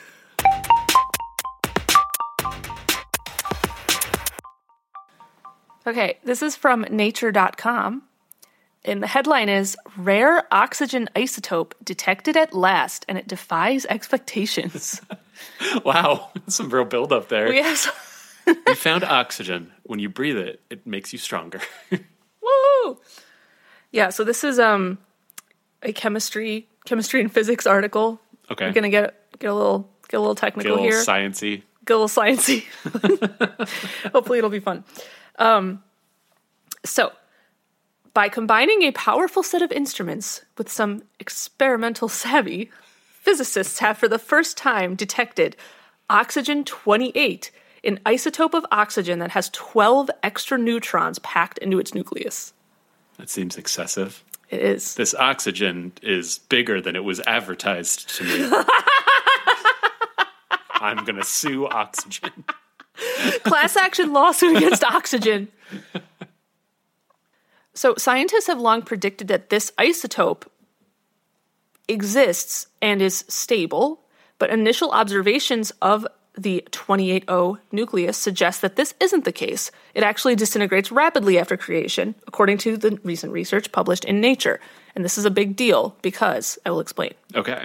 okay, 5.87 6.19
this 6.25 6.43
is 6.43 6.57
from 6.57 6.83
nature.com. 6.91 8.03
And 8.85 9.03
the 9.03 9.07
headline 9.07 9.49
is 9.49 9.77
Rare 9.97 10.47
Oxygen 10.55 11.09
Isotope 11.15 11.73
Detected 11.85 12.37
at 12.37 12.55
Last, 12.55 13.05
and 13.09 13.19
it 13.19 13.29
defies 13.29 13.87
expectations. 13.87 15.01
Wow, 15.85 16.31
some 16.49 16.69
real 16.69 16.85
build 16.85 17.13
up 17.13 17.29
there. 17.29 17.49
we 17.49 17.63
have 17.63 17.79
some- 17.79 17.95
You 18.67 18.75
found 18.75 19.05
oxygen. 19.05 19.71
When 19.85 20.01
you 20.01 20.09
breathe 20.09 20.37
it, 20.37 20.61
it 20.69 20.85
makes 20.85 21.13
you 21.13 21.19
stronger. 21.21 21.61
Woo! 22.43 22.99
Yeah, 23.93 24.09
so 24.11 24.25
this 24.25 24.43
is 24.43 24.59
um 24.59 24.99
a 25.83 25.93
chemistry 25.93 26.69
chemistry 26.85 27.21
and 27.21 27.33
physics 27.33 27.67
article. 27.67 28.21
Okay. 28.51 28.67
We're 28.67 28.73
gonna 28.73 28.89
get 28.89 29.39
get 29.39 29.51
a 29.51 29.55
little 29.55 29.89
get 30.09 30.17
a 30.19 30.21
little 30.21 30.35
Get 30.35 30.43
a 30.43 30.47
technical 30.47 30.71
little 30.73 30.85
here. 30.85 31.05
sciency. 31.05 31.63
get 31.85 31.97
a 31.97 31.99
little 31.99 32.09
sciencey. 32.09 32.65
Hopefully 34.13 34.39
it'll 34.39 34.51
be 34.51 34.61
fun. 34.61 34.85
Um 35.39 35.83
so 36.85 37.13
by 38.15 38.29
combining 38.29 38.83
a 38.83 38.93
powerful 38.93 39.43
set 39.43 39.63
of 39.63 39.71
instruments 39.71 40.43
with 40.57 40.71
some 40.71 41.03
experimental 41.21 42.09
savvy, 42.09 42.71
physicists 43.21 43.79
have 43.79 43.99
for 43.99 44.09
the 44.09 44.19
first 44.19 44.57
time 44.57 44.95
detected 44.97 45.57
oxygen 46.11 46.65
28, 46.65 47.51
an 47.85 48.01
isotope 48.07 48.55
of 48.55 48.65
oxygen 48.73 49.19
that 49.19 49.33
has 49.33 49.51
12 49.51 50.11
extra 50.23 50.57
neutrons 50.59 51.19
packed 51.21 51.59
into 51.59 51.79
its 51.79 51.95
nucleus. 51.95 52.55
That 53.19 53.29
seems 53.29 53.57
excessive. 53.57 54.25
It 54.51 54.61
is. 54.61 54.95
This 54.95 55.15
oxygen 55.15 55.93
is 56.03 56.39
bigger 56.39 56.81
than 56.81 56.97
it 56.97 57.05
was 57.05 57.21
advertised 57.21 58.09
to 58.17 58.25
me. 58.25 58.51
I'm 60.81 61.05
gonna 61.05 61.25
sue 61.25 61.67
oxygen. 61.67 62.45
Class 63.45 63.77
action 63.77 64.13
lawsuit 64.13 64.57
against 64.57 64.85
oxygen. 64.85 65.49
So, 67.75 67.95
scientists 67.97 68.47
have 68.49 68.61
long 68.61 68.83
predicted 68.83 69.29
that 69.29 69.51
this 69.51 69.71
isotope 69.79 70.45
exists 71.87 72.67
and 72.83 73.01
is 73.01 73.25
stable, 73.29 74.01
but 74.39 74.51
initial 74.51 74.91
observations 74.91 75.71
of 75.83 76.07
the 76.39 76.65
28O 76.71 77.59
nucleus 77.73 78.17
suggests 78.17 78.61
that 78.61 78.77
this 78.77 78.95
isn't 79.01 79.25
the 79.25 79.33
case. 79.33 79.71
It 79.95 80.03
actually 80.03 80.37
disintegrates 80.37 80.93
rapidly 80.93 81.39
after 81.39 81.57
creation, 81.57 82.15
according 82.27 82.59
to 82.59 82.77
the 82.77 82.99
recent 83.03 83.33
research 83.33 83.73
published 83.73 84.05
in 84.05 84.21
Nature. 84.21 84.61
And 84.95 85.05
this 85.05 85.19
is 85.19 85.25
a 85.25 85.31
big 85.31 85.57
deal 85.57 85.97
because 86.03 86.59
I 86.65 86.71
will 86.71 86.81
explain. 86.81 87.13
Okay. 87.35 87.65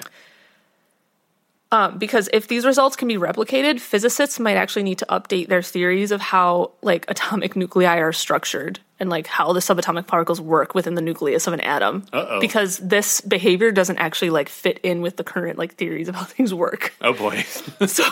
Um, 1.71 1.97
because 1.97 2.29
if 2.33 2.47
these 2.47 2.65
results 2.65 2.95
can 2.95 3.07
be 3.07 3.17
replicated, 3.17 3.79
physicists 3.79 4.39
might 4.39 4.57
actually 4.57 4.83
need 4.83 4.99
to 4.99 5.07
update 5.07 5.47
their 5.47 5.63
theories 5.63 6.11
of 6.11 6.21
how 6.21 6.71
like 6.81 7.05
atomic 7.09 7.55
nuclei 7.55 7.97
are 7.97 8.13
structured 8.13 8.79
and 9.03 9.09
like 9.09 9.27
how 9.27 9.51
the 9.51 9.59
subatomic 9.59 10.07
particles 10.07 10.39
work 10.39 10.73
within 10.73 10.95
the 10.95 11.01
nucleus 11.01 11.45
of 11.45 11.51
an 11.51 11.59
atom. 11.59 12.05
Uh-oh. 12.13 12.39
Because 12.39 12.77
this 12.77 13.19
behavior 13.19 13.69
doesn't 13.69 13.97
actually 13.97 14.29
like 14.29 14.47
fit 14.47 14.79
in 14.81 15.01
with 15.01 15.17
the 15.17 15.25
current 15.25 15.59
like 15.59 15.75
theories 15.75 16.07
of 16.07 16.15
how 16.15 16.23
things 16.35 16.53
work. 16.53 16.93
Oh 17.01 17.13
boy. 17.13 17.43
So 17.87 18.03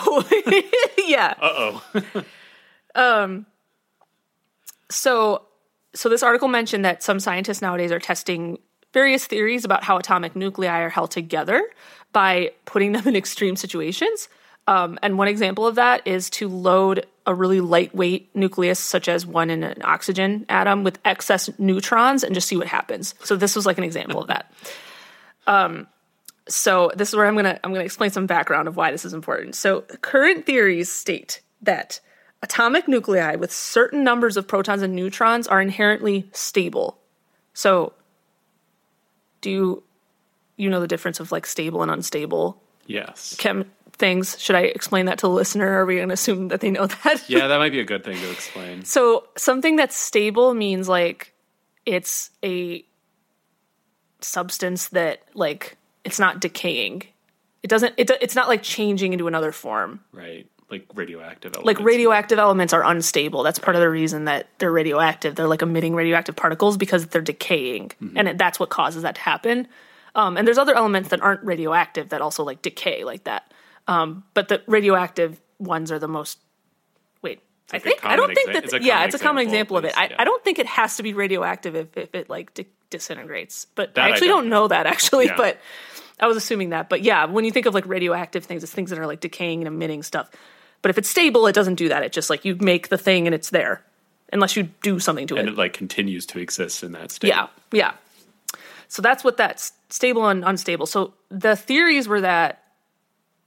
yeah. 1.08 1.34
Uh 1.42 1.80
oh. 1.94 2.24
um 2.94 3.46
So 4.90 5.44
so 5.94 6.10
this 6.10 6.24
article 6.24 6.50
mentioned 6.50 6.84
that 6.84 7.02
some 7.02 7.22
scientists 7.22 7.62
nowadays 7.62 7.94
are 7.94 8.00
testing 8.00 8.58
various 8.94 9.26
theories 9.26 9.64
about 9.64 9.86
how 9.86 9.98
atomic 9.98 10.36
nuclei 10.36 10.82
are 10.82 10.90
held 10.90 11.12
together 11.12 11.64
by 12.12 12.52
putting 12.66 12.92
them 12.92 13.08
in 13.08 13.16
extreme 13.16 13.56
situations. 13.56 14.28
Um, 14.68 15.00
and 15.02 15.18
one 15.18 15.28
example 15.28 15.66
of 15.66 15.76
that 15.76 16.06
is 16.06 16.30
to 16.32 16.48
load 16.48 17.06
a 17.26 17.34
really 17.34 17.62
lightweight 17.62 18.36
nucleus, 18.36 18.80
such 18.80 19.08
as 19.08 19.26
one 19.26 19.50
in 19.50 19.64
an 19.64 19.82
oxygen 19.84 20.46
atom, 20.50 20.84
with 20.84 21.00
excess 21.04 21.50
neutrons 21.60 22.24
and 22.24 22.34
just 22.34 22.48
see 22.48 22.58
what 22.58 22.68
happens. 22.68 23.16
So 23.24 23.36
this 23.36 23.56
was 23.56 23.66
like 23.66 23.78
an 23.78 23.84
example 23.84 24.22
of 24.22 24.28
that. 24.28 24.52
Um, 25.48 25.88
so 26.48 26.92
this 26.96 27.10
is 27.10 27.16
where 27.16 27.28
I'm 27.28 27.36
gonna 27.36 27.60
I'm 27.64 27.72
gonna 27.74 27.86
explain 27.86 28.12
some 28.12 28.28
background 28.28 28.68
of 28.68 28.76
why 28.76 28.92
this 28.92 29.06
is 29.06 29.14
important. 29.14 29.56
So 29.56 29.82
current 30.02 30.46
theories 30.46 30.92
state 30.92 31.42
that 31.62 32.00
atomic 32.42 32.88
nuclei 32.88 33.36
with 33.36 33.52
certain 33.52 34.04
numbers 34.04 34.38
of 34.38 34.48
protons 34.48 34.82
and 34.82 34.96
neutrons 34.96 35.48
are 35.48 35.62
inherently 35.62 36.28
stable. 36.34 36.98
So 37.54 37.94
do 39.42 39.50
you 39.52 39.84
you 40.58 40.70
know 40.70 40.80
the 40.80 40.88
difference 40.88 41.20
of 41.20 41.32
like 41.32 41.46
stable 41.46 41.82
and 41.82 41.92
unstable 41.92 42.62
Yes. 42.88 43.36
chem 43.38 43.72
things? 43.94 44.40
Should 44.40 44.56
I 44.56 44.62
explain 44.62 45.06
that 45.06 45.18
to 45.20 45.28
the 45.28 45.30
listener? 45.34 45.68
Or 45.68 45.80
are 45.82 45.86
we 45.86 45.98
gonna 46.00 46.14
assume 46.14 46.48
that 46.50 46.62
they 46.62 46.72
know 46.72 46.86
that? 47.04 47.24
Yeah, 47.30 47.48
that 47.48 47.58
might 47.58 47.72
be 47.72 47.80
a 47.80 47.86
good 47.86 48.04
thing 48.04 48.18
to 48.18 48.32
explain. 48.32 48.86
So 48.86 49.28
something 49.38 49.76
that's 49.76 49.96
stable 49.96 50.54
means 50.54 50.88
like 50.90 51.34
it's 51.86 52.30
a 52.44 52.86
substance 54.22 54.90
that 54.90 55.22
like 55.34 55.78
it's 56.04 56.20
not 56.20 56.40
decaying. 56.40 57.04
It 57.64 57.70
doesn't. 57.70 57.94
It, 57.98 58.10
it's 58.22 58.36
not 58.36 58.48
like 58.48 58.64
changing 58.64 59.14
into 59.14 59.28
another 59.28 59.52
form. 59.52 60.00
Right. 60.12 60.48
Like 60.70 60.86
radioactive 60.96 61.52
Like 61.58 61.64
elements. 61.78 61.82
radioactive 61.82 62.40
elements 62.40 62.72
are 62.74 62.84
unstable. 62.84 63.44
That's 63.44 63.60
part 63.60 63.76
of 63.76 63.82
the 63.82 63.90
reason 63.90 64.24
that 64.26 64.48
they're 64.58 64.72
radioactive. 64.72 65.36
They're 65.36 65.48
like 65.48 65.62
emitting 65.62 65.96
radioactive 65.96 66.36
particles 66.38 66.78
because 66.78 67.08
they're 67.08 67.22
decaying, 67.22 67.92
and 68.16 68.30
it, 68.30 68.38
that's 68.38 68.58
what 68.58 68.70
causes 68.70 69.04
that 69.04 69.16
to 69.16 69.22
happen. 69.22 69.68
Um, 70.16 70.38
and 70.38 70.48
there's 70.48 70.58
other 70.58 70.74
elements 70.76 71.10
that 71.10 71.22
aren't 71.22 71.44
radioactive 71.44 72.10
that 72.10 72.22
also 72.22 72.44
like 72.46 72.62
decay 72.62 73.04
like 73.04 73.26
that. 73.26 73.52
Um, 73.88 74.24
but 74.34 74.48
the 74.48 74.62
radioactive 74.68 75.40
ones 75.60 75.92
are 75.92 76.00
the 76.00 76.08
most. 76.08 76.40
Wait, 77.22 77.42
I 77.72 77.78
like 77.78 77.84
think 77.84 78.06
I 78.06 78.16
don't 78.16 78.34
think 78.34 78.50
exa- 78.50 78.54
that. 78.54 78.74
it's 78.74 78.86
yeah, 78.86 79.06
it's 79.06 79.16
a 79.16 79.20
common 79.20 79.44
example 79.44 79.78
example 79.78 79.78
of 79.78 79.86
it. 79.86 79.98
I, 79.98 80.14
yeah. 80.14 80.22
I 80.22 80.24
don't 80.24 80.44
think 80.44 80.60
it 80.60 80.68
has 80.68 80.98
to 80.98 81.04
be 81.04 81.14
radioactive 81.14 81.76
if, 81.76 81.98
if 81.98 82.16
it 82.16 82.30
like 82.30 82.54
di- 82.54 82.68
disintegrates. 82.90 83.66
But 83.76 83.96
That 83.96 84.06
I 84.06 84.08
I 84.08 84.12
actually 84.12 84.28
don't 84.28 84.44
don't 84.44 84.50
know 84.50 84.68
that 84.68 84.86
actually. 84.86 85.26
Yeah. 85.26 85.38
But 85.38 85.60
I 86.20 86.28
was 86.28 86.38
assuming 86.38 86.70
that. 86.70 86.90
But 86.90 87.02
yeah, 87.02 87.26
when 87.26 87.46
you 87.46 87.52
think 87.52 87.66
of 87.66 87.74
like 87.74 87.86
radioactive 87.88 88.46
things, 88.46 88.64
it's 88.64 88.72
things 88.72 88.92
that 88.92 89.00
are 89.00 89.08
like 89.08 89.20
decaying 89.20 89.62
and 89.62 89.68
emitting 89.68 90.04
stuff. 90.04 90.30
But 90.82 90.90
if 90.90 90.98
it's 90.98 91.10
stable, 91.10 91.48
it 91.48 91.54
doesn't 91.54 91.76
do 91.76 91.90
that. 91.90 92.04
It 92.04 92.12
just 92.12 92.30
like 92.30 92.46
you 92.46 92.56
make 92.56 92.90
the 92.90 92.98
thing 92.98 93.28
and 93.28 93.36
it's 93.36 93.50
there, 93.50 93.84
unless 94.32 94.56
you 94.56 94.64
do 94.82 95.00
something 95.00 95.28
to 95.28 95.36
and 95.36 95.48
it. 95.48 95.50
And 95.50 95.58
it 95.58 95.60
like 95.60 95.74
continues 95.74 96.26
to 96.28 96.40
exist 96.40 96.84
in 96.84 96.92
that 96.94 97.12
state. 97.12 97.30
Yeah, 97.30 97.48
yeah. 97.72 97.94
So 98.88 99.02
that's 99.02 99.24
what 99.24 99.38
that's 99.38 99.74
stable 99.90 100.28
and 100.28 100.44
unstable. 100.44 100.86
So 100.86 101.14
the 101.30 101.56
theories 101.56 102.08
were 102.08 102.22
that 102.22 102.61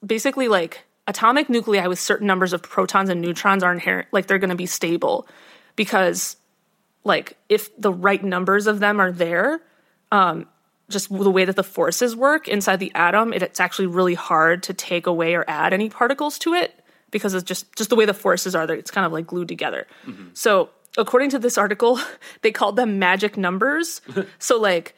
basically 0.04 0.48
like 0.48 0.84
atomic 1.06 1.48
nuclei 1.50 1.86
with 1.86 1.98
certain 1.98 2.26
numbers 2.26 2.52
of 2.52 2.62
protons 2.62 3.10
and 3.10 3.20
neutrons 3.20 3.62
are 3.62 3.72
inherent 3.72 4.08
like 4.12 4.26
they're 4.26 4.38
going 4.38 4.50
to 4.50 4.56
be 4.56 4.66
stable 4.66 5.26
because 5.76 6.36
like 7.04 7.36
if 7.48 7.74
the 7.80 7.92
right 7.92 8.24
numbers 8.24 8.66
of 8.66 8.80
them 8.80 9.00
are 9.00 9.12
there 9.12 9.60
um 10.12 10.46
just 10.90 11.08
the 11.08 11.30
way 11.30 11.44
that 11.44 11.56
the 11.56 11.64
forces 11.64 12.14
work 12.14 12.48
inside 12.48 12.78
the 12.78 12.92
atom 12.94 13.32
it, 13.32 13.42
it's 13.42 13.60
actually 13.60 13.86
really 13.86 14.14
hard 14.14 14.62
to 14.62 14.74
take 14.74 15.06
away 15.06 15.34
or 15.34 15.44
add 15.48 15.72
any 15.72 15.88
particles 15.88 16.38
to 16.38 16.54
it 16.54 16.84
because 17.14 17.32
it's 17.32 17.44
just 17.44 17.72
just 17.76 17.90
the 17.90 17.96
way 17.96 18.04
the 18.04 18.12
forces 18.12 18.54
are 18.54 18.66
there 18.66 18.76
it's 18.76 18.90
kind 18.90 19.06
of 19.06 19.12
like 19.12 19.26
glued 19.26 19.46
together. 19.48 19.86
So 20.34 20.70
according 20.98 21.30
to 21.30 21.38
this 21.38 21.56
article 21.56 22.00
they 22.42 22.50
called 22.50 22.76
them 22.76 22.98
magic 22.98 23.36
numbers. 23.36 24.00
So 24.38 24.58
like 24.60 24.94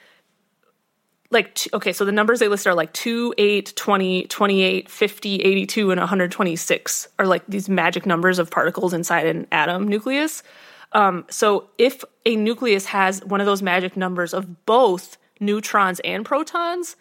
like 1.30 1.58
okay 1.72 1.92
so 1.92 2.04
the 2.04 2.12
numbers 2.12 2.38
they 2.40 2.48
list 2.48 2.66
are 2.66 2.74
like 2.74 2.92
2 2.92 3.34
8 3.36 3.72
20 3.76 4.24
28 4.26 4.88
50 4.90 5.34
82 5.36 5.90
and 5.90 6.00
126 6.00 7.08
are 7.18 7.26
like 7.26 7.42
these 7.48 7.68
magic 7.68 8.06
numbers 8.06 8.38
of 8.38 8.50
particles 8.50 8.92
inside 8.92 9.26
an 9.26 9.46
atom 9.52 9.88
nucleus 9.88 10.42
um, 10.92 11.24
so 11.28 11.68
if 11.78 12.04
a 12.24 12.36
nucleus 12.36 12.86
has 12.86 13.22
one 13.24 13.40
of 13.40 13.46
those 13.46 13.60
magic 13.60 13.96
numbers 13.96 14.32
of 14.32 14.64
both 14.66 15.16
neutrons 15.40 16.00
and 16.00 16.24
protons 16.24 16.96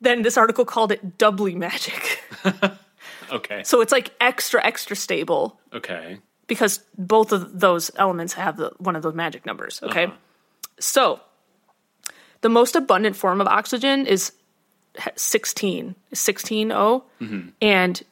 then 0.00 0.22
this 0.22 0.36
article 0.36 0.64
called 0.64 0.90
it 0.92 1.16
doubly 1.18 1.54
magic 1.54 2.20
Okay. 3.32 3.62
so 3.64 3.80
it's 3.80 3.92
like 3.92 4.12
extra 4.20 4.64
extra 4.64 4.94
stable 4.96 5.58
Okay. 5.72 6.18
because 6.46 6.80
both 6.98 7.32
of 7.32 7.58
those 7.58 7.90
elements 7.96 8.34
have 8.34 8.56
the, 8.56 8.70
one 8.78 8.96
of 8.96 9.02
those 9.02 9.14
magic 9.14 9.46
numbers. 9.46 9.80
Okay. 9.82 10.08
So 10.78 11.20
the 12.44 12.50
most 12.50 12.76
abundant 12.76 13.16
form 13.16 13.40
of 13.40 13.46
oxygen 13.46 14.06
is 14.06 14.32
16, 15.16 15.94
16 16.12 16.72
O. 16.72 17.04
And 17.62 18.02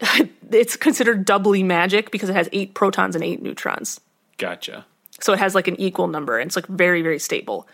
it's 0.50 0.74
considered 0.74 1.26
doubly 1.26 1.62
magic 1.62 2.10
because 2.10 2.30
it 2.30 2.32
has 2.34 2.48
eight 2.54 2.72
protons 2.72 3.14
and 3.14 3.22
eight 3.22 3.42
neutrons. 3.42 4.00
Gotcha. 4.38 4.86
So 5.20 5.34
it 5.34 5.38
has 5.38 5.54
like 5.54 5.68
an 5.68 5.78
equal 5.78 6.08
number 6.08 6.38
and 6.38 6.48
it's 6.48 6.56
like 6.56 6.66
very, 6.66 7.02
very 7.02 7.18
stable. 7.18 7.68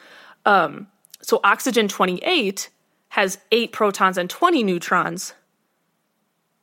Um, 0.45 0.89
so 1.23 1.39
oxygen 1.45 1.87
28 1.87 2.71
has 3.11 3.39
eight 3.53 3.71
protons 3.71 4.19
and 4.19 4.29
20 4.29 4.65
neutrons. 4.65 5.35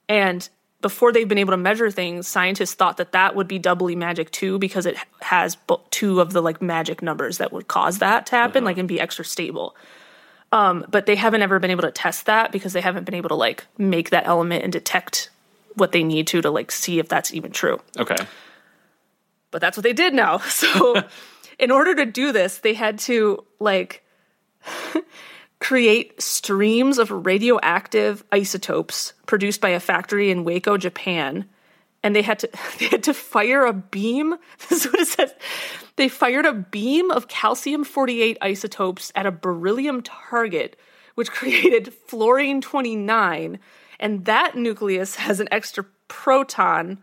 And 0.10 0.50
before 0.82 1.12
they've 1.12 1.28
been 1.28 1.40
able 1.40 1.52
to 1.52 1.58
measure 1.58 1.90
things, 1.90 2.28
scientists 2.28 2.74
thought 2.76 2.98
that 2.98 3.12
that 3.12 3.36
would 3.36 3.48
be 3.48 3.58
doubly 3.60 3.96
magic 3.96 4.30
too 4.32 4.60
because 4.60 4.86
it 4.86 4.96
has 5.22 5.58
two 5.90 6.22
of 6.22 6.34
the 6.34 6.42
like 6.42 6.62
magic 6.62 7.02
numbers 7.02 7.40
that 7.40 7.52
would 7.52 7.68
cause 7.68 7.98
that 8.00 8.28
to 8.28 8.36
happen, 8.36 8.64
like 8.64 8.78
and 8.78 8.88
be 8.88 9.00
extra 9.00 9.26
stable. 9.26 9.76
Um, 10.52 10.86
but 10.90 11.08
they 11.08 11.16
haven't 11.16 11.42
ever 11.42 11.60
been 11.60 11.72
able 11.72 11.82
to 11.82 11.92
test 11.92 12.28
that 12.28 12.52
because 12.52 12.74
they 12.74 12.82
haven't 12.82 13.04
been 13.06 13.16
able 13.16 13.30
to 13.30 13.36
like 13.36 13.66
make 13.78 14.12
that 14.12 14.28
element 14.28 14.64
and 14.64 14.72
detect 14.72 15.30
what 15.74 15.92
they 15.92 16.04
need 16.04 16.28
to 16.28 16.42
to 16.42 16.50
like 16.52 16.72
see 16.72 17.00
if 17.00 17.08
that's 17.10 17.34
even 17.34 17.52
true 17.52 17.80
Okay. 18.00 18.16
but 19.52 19.62
that's 19.62 19.78
what 19.78 19.84
they 19.84 19.94
did 19.94 20.14
now. 20.14 20.38
So, 20.48 21.02
in 21.60 21.70
order 21.72 21.94
to 21.96 22.06
do 22.06 22.32
this, 22.32 22.60
they 22.60 22.74
had 22.76 22.98
to 23.00 23.44
like 23.60 24.04
create 25.60 26.22
streams 26.22 26.98
of 26.98 27.12
radioactive 27.12 28.24
isotopes 28.32 29.14
produced 29.26 29.62
by 29.62 29.70
a 29.70 29.80
factory 29.80 30.30
in 30.30 30.44
Wako, 30.44 30.78
Japan. 30.78 31.48
And 32.04 32.16
they 32.16 32.22
had 32.22 32.40
to 32.40 32.50
they 32.80 32.88
had 32.88 33.04
to 33.04 33.14
fire 33.14 33.66
a 33.66 33.74
beam. 33.74 34.36
This 34.70 34.86
is 34.86 34.92
what 34.92 35.02
it 35.02 35.08
says. 35.08 35.34
They 35.96 36.10
fired 36.10 36.46
a 36.46 36.54
beam 36.54 37.10
of 37.10 37.28
calcium 37.28 37.84
48 37.84 38.38
isotopes 38.42 39.12
at 39.16 39.26
a 39.26 39.32
beryllium 39.32 40.04
target, 40.04 40.78
which 41.16 41.32
created 41.32 41.94
fluorine 42.08 42.62
29. 42.62 43.60
And 44.00 44.26
that 44.26 44.56
nucleus 44.56 45.16
has 45.16 45.40
an 45.40 45.48
extra 45.52 45.86
proton 46.08 47.00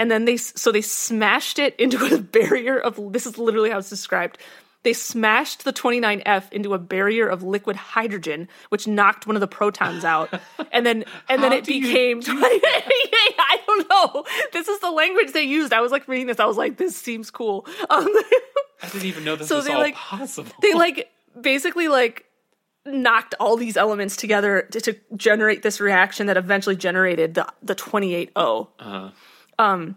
and 0.00 0.10
then 0.10 0.24
they 0.24 0.38
so 0.38 0.72
they 0.72 0.80
smashed 0.80 1.58
it 1.58 1.76
into 1.78 2.02
a 2.12 2.18
barrier 2.18 2.78
of 2.78 3.12
this 3.12 3.26
is 3.26 3.36
literally 3.36 3.68
how 3.70 3.78
it's 3.78 3.90
described 3.90 4.38
they 4.82 4.92
smashed 4.94 5.64
the 5.64 5.72
29f 5.72 6.50
into 6.52 6.72
a 6.74 6.78
barrier 6.78 7.28
of 7.28 7.42
liquid 7.42 7.76
hydrogen 7.76 8.48
which 8.70 8.86
knocked 8.86 9.26
one 9.26 9.36
of 9.36 9.40
the 9.40 9.46
protons 9.48 10.04
out. 10.04 10.28
And 10.72 10.86
then 10.86 11.04
and 11.28 11.42
then 11.42 11.52
it 11.52 11.64
do 11.64 11.72
became 11.80 12.20
i 12.26 13.58
don't 13.66 13.88
know. 13.88 14.24
This 14.52 14.68
is 14.68 14.78
the 14.80 14.90
language 14.90 15.32
they 15.32 15.42
used. 15.42 15.72
I 15.72 15.80
was 15.80 15.90
like 15.92 16.06
reading 16.08 16.26
this. 16.28 16.40
I 16.40 16.44
was 16.46 16.56
like 16.56 16.76
this 16.76 16.96
seems 16.96 17.30
cool. 17.30 17.66
Um, 17.90 18.06
I 18.82 18.88
didn't 18.92 19.04
even 19.06 19.24
know 19.24 19.36
this 19.36 19.48
So 19.48 19.56
was 19.56 19.66
they, 19.66 19.72
all 19.72 19.80
like- 19.80 19.94
possible. 19.94 20.52
they 20.62 20.72
like 20.74 21.10
basically 21.38 21.88
like 21.88 22.24
knocked 22.86 23.34
all 23.38 23.56
these 23.56 23.76
elements 23.76 24.16
together 24.16 24.62
to, 24.72 24.80
to 24.80 24.96
generate 25.16 25.62
this 25.62 25.80
reaction 25.80 26.26
that 26.28 26.36
eventually 26.38 26.76
generated 26.76 27.34
the 27.34 27.46
the 27.62 27.74
28o 27.74 28.68
Uh-huh. 28.78 29.10
um 29.58 29.96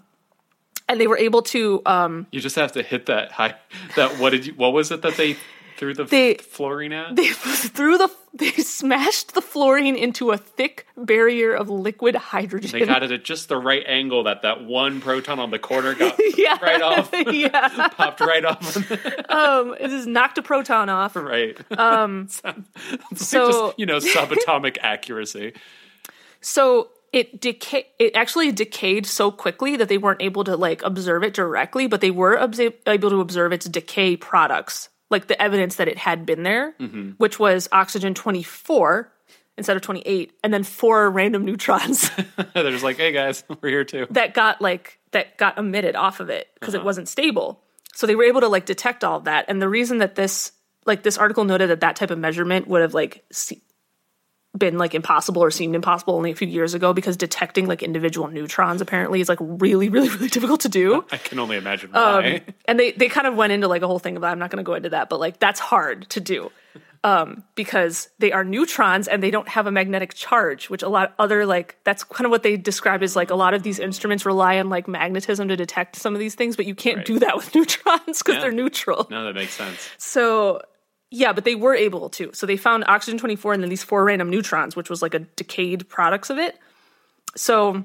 and 0.90 1.00
they 1.00 1.08
were 1.08 1.18
able 1.18 1.42
to 1.44 1.82
um 1.86 2.28
you 2.32 2.40
just 2.40 2.56
have 2.56 2.72
to 2.74 2.84
hit 2.84 3.06
that 3.08 3.32
high. 3.32 3.56
That 3.96 4.20
what 4.20 4.32
did 4.32 4.46
you? 4.48 4.54
What 4.54 4.74
was 4.74 4.92
it 4.92 5.02
that 5.04 5.16
they 5.18 5.38
threw 5.78 5.94
the 5.94 6.04
They- 6.06 6.36
fluorine 6.36 6.94
at? 6.94 7.16
they 7.16 7.28
threw 7.34 7.98
the 7.98 8.10
they 8.36 8.52
smashed 8.52 9.34
the 9.36 9.42
fluorine 9.42 9.96
into 9.96 10.32
a 10.32 10.38
thick 10.38 10.88
barrier 10.98 11.54
of 11.54 11.70
liquid 11.70 12.16
hydrogen 12.16 12.80
They 12.80 12.86
got 12.86 13.04
it 13.04 13.12
at 13.12 13.24
just 13.24 13.48
the 13.50 13.58
right 13.58 13.84
angle 13.88 14.24
that 14.24 14.42
that 14.44 14.64
one 14.64 15.02
proton 15.02 15.40
on 15.40 15.52
the 15.52 15.60
corner 15.60 15.94
got 16.04 16.16
yeah 16.38 16.58
right 16.62 16.82
off, 16.82 17.10
yeah 17.32 17.90
popped 17.90 18.22
right 18.22 18.44
off. 18.46 18.76
um 19.30 19.76
it 19.80 19.90
just 19.90 20.08
knocked 20.08 20.38
a 20.38 20.42
proton 20.44 20.90
off 20.90 21.16
right. 21.16 21.58
um 21.78 22.28
It's 23.12 23.28
so- 23.28 23.48
just, 23.70 23.80
you 23.80 23.86
know, 23.86 23.98
subatomic 23.98 24.78
accuracy. 24.82 25.54
so 26.42 26.90
it 27.14 27.40
decay 27.40 27.86
it 28.00 28.16
actually 28.16 28.52
decayed 28.52 29.06
so 29.06 29.32
quickly 29.32 29.78
that 29.78 29.88
they 29.88 29.98
weren't 29.98 30.22
able 30.22 30.44
to 30.44 30.58
like 30.58 30.84
observe 30.84 31.24
it 31.24 31.34
directly 31.34 31.88
but 31.88 32.02
they 32.02 32.12
were 32.12 32.36
able 32.88 33.10
to 33.10 33.22
observe 33.22 33.54
its 33.54 33.68
decay 33.68 34.18
products 34.18 34.90
like 35.10 35.28
the 35.28 35.42
evidence 35.42 35.76
that 35.76 35.88
it 35.88 35.98
had 35.98 36.26
been 36.26 36.44
there 36.44 36.74
mm-hmm. 36.80 37.12
which 37.12 37.40
was 37.40 37.70
oxygen 37.72 38.14
24 38.14 39.14
instead 39.58 39.76
of 39.76 39.84
28 39.84 40.34
and 40.44 40.54
then 40.54 40.64
four 40.64 41.10
random 41.10 41.46
neutrons 41.46 42.10
They're 42.54 42.72
just 42.72 42.84
like, 42.84 42.98
hey 42.98 43.12
guys, 43.12 43.44
we're 43.62 43.70
here 43.70 43.84
too. 43.84 44.08
that 44.10 44.34
got 44.34 44.62
like 44.62 45.00
that 45.12 45.38
got 45.38 45.58
emitted 45.58 45.96
off 45.96 46.20
of 46.20 46.30
it 46.30 46.50
because 46.56 46.74
it 46.74 46.78
uh-huh. 46.78 46.86
wasn't 46.86 47.08
stable. 47.08 47.62
So 47.94 48.08
they 48.08 48.16
were 48.16 48.24
able 48.24 48.42
to 48.42 48.48
like 48.48 48.66
detect 48.66 49.04
all 49.04 49.18
of 49.18 49.26
that 49.26 49.46
and 49.48 49.62
the 49.62 49.70
reason 49.70 50.00
that 50.00 50.16
this 50.16 50.52
like 50.86 51.04
this 51.04 51.18
article 51.18 51.46
noted 51.46 51.70
that 51.70 51.82
that 51.82 51.96
type 51.96 52.12
of 52.12 52.18
measurement 52.18 52.68
would 52.68 52.82
have 52.82 52.94
like 52.94 53.24
been 54.58 54.78
like 54.78 54.94
impossible 54.94 55.44
or 55.44 55.50
seemed 55.50 55.74
impossible 55.76 56.14
only 56.16 56.30
a 56.32 56.36
few 56.36 56.48
years 56.48 56.74
ago 56.76 56.94
because 56.94 57.18
detecting 57.18 57.66
like 57.68 57.82
individual 57.82 58.28
neutrons 58.28 58.82
apparently 58.82 59.20
is 59.20 59.28
like 59.28 59.40
really 59.42 59.90
really 59.90 60.10
really 60.10 60.28
difficult 60.28 60.62
to 60.62 60.70
do 60.70 61.04
I 61.12 61.18
can 61.18 61.40
only 61.40 61.58
imagine 61.58 61.90
Um, 61.96 62.40
and 62.66 62.80
they 62.80 62.92
they 62.92 63.10
kind 63.10 63.26
of 63.26 63.36
went 63.36 63.52
into 63.52 63.68
like 63.68 63.82
a 63.82 63.88
whole 63.88 63.98
thing 64.00 64.16
about 64.16 64.32
i'm 64.32 64.40
not 64.40 64.52
going 64.52 64.64
to 64.64 64.68
go 64.68 64.76
into 64.76 64.90
that 64.90 65.10
but 65.10 65.20
like 65.20 65.40
that's 65.40 65.60
hard 65.60 66.08
to 66.12 66.20
do 66.20 66.52
um 67.04 67.44
because 67.56 68.10
they 68.20 68.32
are 68.32 68.44
neutrons 68.44 69.08
and 69.08 69.24
they 69.24 69.32
don't 69.32 69.50
have 69.50 69.66
a 69.68 69.72
magnetic 69.72 70.14
charge 70.14 70.70
which 70.70 70.84
a 70.84 70.88
lot 70.88 71.14
other 71.18 71.46
like 71.48 71.76
that's 71.84 72.04
kind 72.04 72.26
of 72.26 72.32
what 72.32 72.44
they 72.44 72.56
described 72.56 73.04
as 73.04 73.16
like 73.16 73.32
a 73.32 73.36
lot 73.36 73.56
of 73.56 73.64
these 73.64 73.80
instruments 73.80 74.24
rely 74.26 74.60
on 74.60 74.70
like 74.70 74.88
magnetism 74.88 75.48
to 75.48 75.56
detect 75.58 75.96
some 75.96 76.14
of 76.14 76.20
these 76.20 76.36
things 76.36 76.56
but 76.56 76.66
you 76.68 76.76
can't 76.76 76.98
Right. 76.98 77.06
do 77.08 77.20
that 77.20 77.36
with 77.36 77.54
neutrons 77.56 78.20
because 78.20 78.36
Yeah. 78.36 78.42
they're 78.42 78.52
neutral 78.52 79.08
no, 79.10 79.26
that 79.26 79.34
makes 79.36 79.54
sense. 79.54 79.90
so 79.98 80.62
yeah, 81.14 81.32
but 81.32 81.46
they 81.46 81.54
were 81.54 81.76
able 81.76 82.10
to. 82.10 82.32
So 82.34 82.48
they 82.48 82.58
found 82.58 82.86
oxygen 82.88 83.20
24 83.20 83.54
and 83.54 83.62
then 83.62 83.70
these 83.70 83.84
four 83.84 84.04
random 84.04 84.32
neutrons, 84.32 84.76
which 84.76 84.90
was 84.90 85.04
like 85.04 85.14
a 85.14 85.20
decayed 85.20 85.88
products 85.88 86.32
of 86.32 86.40
it. 86.40 86.58
So 87.36 87.84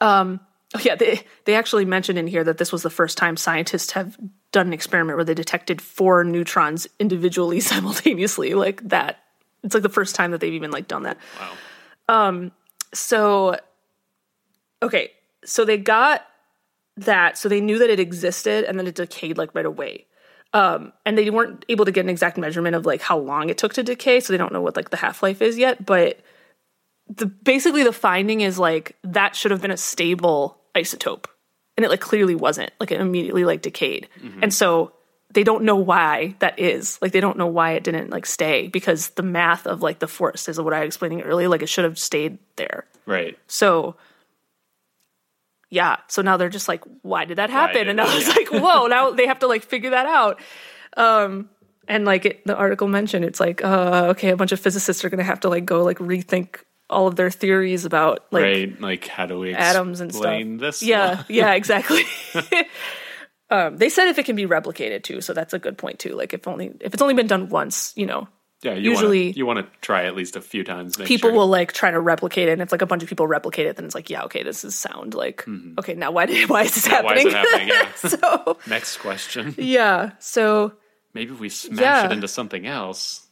um 0.00 0.40
oh 0.74 0.80
yeah, 0.82 0.96
they 0.96 1.20
they 1.44 1.54
actually 1.54 1.84
mentioned 1.84 2.18
in 2.18 2.26
here 2.26 2.42
that 2.42 2.58
this 2.58 2.72
was 2.72 2.82
the 2.82 2.90
first 2.90 3.16
time 3.16 3.36
scientists 3.36 3.92
have 3.92 4.18
done 4.50 4.66
an 4.66 4.72
experiment 4.72 5.16
where 5.16 5.24
they 5.24 5.34
detected 5.34 5.80
four 5.80 6.24
neutrons 6.24 6.88
individually 6.98 7.60
simultaneously 7.72 8.54
like 8.54 8.88
that. 8.88 9.20
It's 9.62 9.74
like 9.74 9.84
the 9.84 9.88
first 9.88 10.16
time 10.16 10.32
that 10.32 10.40
they've 10.40 10.52
even 10.52 10.72
like 10.72 10.88
done 10.88 11.04
that. 11.04 11.18
Wow. 12.08 12.50
So 12.92 13.56
okay, 14.82 15.12
so 15.44 15.64
they 15.64 15.78
got 15.78 16.26
that, 16.96 17.38
so 17.38 17.48
they 17.48 17.60
knew 17.60 17.78
that 17.78 17.90
it 17.90 18.00
existed 18.00 18.64
and 18.64 18.76
then 18.80 18.88
it 18.88 18.96
decayed 18.96 19.38
like 19.38 19.54
right 19.54 19.64
away. 19.64 20.06
Um, 20.56 20.94
and 21.04 21.18
they 21.18 21.28
weren't 21.28 21.66
able 21.68 21.84
to 21.84 21.92
get 21.92 22.06
an 22.06 22.08
exact 22.08 22.38
measurement 22.38 22.74
of 22.74 22.86
like 22.86 23.02
how 23.02 23.18
long 23.18 23.50
it 23.50 23.58
took 23.58 23.74
to 23.74 23.82
decay, 23.82 24.20
so 24.20 24.32
they 24.32 24.38
don't 24.38 24.54
know 24.54 24.62
what 24.62 24.74
like 24.74 24.88
the 24.88 24.96
half 24.96 25.22
life 25.22 25.42
is 25.42 25.58
yet. 25.58 25.84
But 25.84 26.18
the 27.08 27.26
basically 27.26 27.84
the 27.84 27.92
finding 27.92 28.40
is 28.40 28.58
like 28.58 28.96
that 29.04 29.36
should 29.36 29.50
have 29.50 29.60
been 29.60 29.70
a 29.70 29.76
stable 29.76 30.58
isotope, 30.74 31.26
and 31.76 31.84
it 31.84 31.90
like 31.90 32.00
clearly 32.00 32.34
wasn't. 32.34 32.70
Like 32.80 32.90
it 32.90 33.02
immediately 33.02 33.44
like 33.44 33.60
decayed, 33.60 34.08
and 34.40 34.54
so 34.54 34.94
they 35.30 35.44
don't 35.44 35.64
know 35.64 35.76
why 35.76 36.36
that 36.38 36.58
is. 36.58 36.98
Like 37.02 37.12
they 37.12 37.20
don't 37.20 37.36
know 37.36 37.48
why 37.48 37.72
it 37.72 37.84
didn't 37.84 38.08
like 38.08 38.24
stay 38.24 38.68
because 38.68 39.10
the 39.10 39.22
math 39.22 39.66
of 39.66 39.82
like 39.82 39.98
the 39.98 40.08
force 40.08 40.48
is 40.48 40.58
what 40.58 40.72
I 40.72 40.80
was 40.80 40.86
explaining 40.86 41.20
earlier. 41.20 41.50
Like 41.50 41.60
it 41.60 41.68
should 41.68 41.84
have 41.84 41.98
stayed 41.98 42.38
there. 42.56 42.86
Right. 43.04 43.38
So 43.46 43.96
yeah, 45.68 45.96
so 46.08 46.22
now 46.22 46.36
they're 46.36 46.48
just 46.48 46.68
like, 46.68 46.84
why 47.02 47.24
did 47.24 47.38
that 47.38 47.50
happen? 47.50 47.78
did 47.78 47.88
and 47.88 48.00
I 48.00 48.14
was 48.14 48.28
like, 48.28 48.48
whoa, 48.50 48.86
now 48.88 49.10
they 49.10 49.26
have 49.26 49.40
to 49.40 49.46
like 49.46 49.64
figure 49.64 49.90
that 49.90 50.06
out. 50.06 50.40
Um, 50.96 51.50
and 51.88 52.04
like 52.04 52.24
it, 52.24 52.44
the 52.46 52.56
article 52.56 52.88
mentioned, 52.88 53.24
it's 53.24 53.40
like, 53.40 53.64
uh, 53.64 54.08
okay, 54.10 54.30
a 54.30 54.36
bunch 54.36 54.52
of 54.52 54.60
physicists 54.60 55.04
are 55.04 55.08
going 55.08 55.18
to 55.18 55.24
have 55.24 55.40
to 55.40 55.48
like 55.48 55.64
go 55.64 55.82
like 55.82 55.98
rethink 55.98 56.60
all 56.88 57.06
of 57.06 57.16
their 57.16 57.30
theories 57.30 57.84
about 57.84 58.26
like 58.30 58.42
right. 58.42 58.80
Like 58.80 59.06
how 59.08 59.26
do 59.26 59.38
we 59.38 59.54
atoms 59.54 60.00
and 60.00 60.14
stuff. 60.14 60.42
this? 60.58 60.82
Yeah, 60.82 61.24
yeah, 61.28 61.54
exactly. 61.54 62.04
um, 63.50 63.76
they 63.76 63.88
said 63.88 64.08
if 64.08 64.18
it 64.18 64.24
can 64.26 64.36
be 64.36 64.46
replicated 64.46 65.02
too, 65.02 65.20
so 65.20 65.32
that's 65.32 65.52
a 65.52 65.58
good 65.58 65.78
point 65.78 65.98
too. 65.98 66.14
Like 66.14 66.32
if 66.32 66.46
only 66.46 66.72
if 66.80 66.94
it's 66.94 67.02
only 67.02 67.14
been 67.14 67.26
done 67.26 67.48
once, 67.48 67.92
you 67.96 68.06
know, 68.06 68.28
Yeah. 68.66 68.74
You 68.74 68.90
Usually- 68.90 69.26
wanna, 69.26 69.36
you 69.38 69.46
want 69.46 69.58
to 69.60 69.66
try 69.80 70.04
at 70.06 70.14
least 70.16 70.36
a 70.36 70.40
few 70.40 70.64
times. 70.64 70.96
people 70.96 71.30
sure. 71.30 71.32
will 71.38 71.46
like 71.46 71.72
try 71.72 71.90
to 71.90 72.00
replicate 72.00 72.48
it 72.48 72.52
and 72.52 72.62
if 72.62 72.72
like 72.72 72.82
a 72.82 72.86
bunch 72.86 73.02
of 73.02 73.08
people 73.08 73.26
replicate 73.26 73.66
it 73.66 73.76
then 73.76 73.84
it's 73.84 73.94
like 73.94 74.10
yeah 74.10 74.24
okay 74.24 74.42
this 74.42 74.64
is 74.64 74.74
sound 74.74 75.14
like 75.14 75.44
okay 75.78 75.94
now 75.94 76.10
why 76.10 76.26
did 76.26 76.48
why 76.48 76.62
is 76.62 76.74
this 76.74 76.86
Mm-hmm. 76.88 77.04
why 77.04 77.14
is 77.14 77.32
happening, 77.32 77.68
it 77.68 77.74
happening? 77.74 77.92
Yeah. 77.94 77.94
so 78.54 78.58
Next 78.66 78.96
question. 78.98 79.54
yeah 79.58 80.10
so 80.18 80.72
Maybe 81.14 81.32
if 81.32 81.40
we 81.40 81.48
smash 81.48 81.80
Yeah. 81.80 82.06
it 82.06 82.12
into 82.12 82.28
something 82.28 82.66
else. 82.66 83.26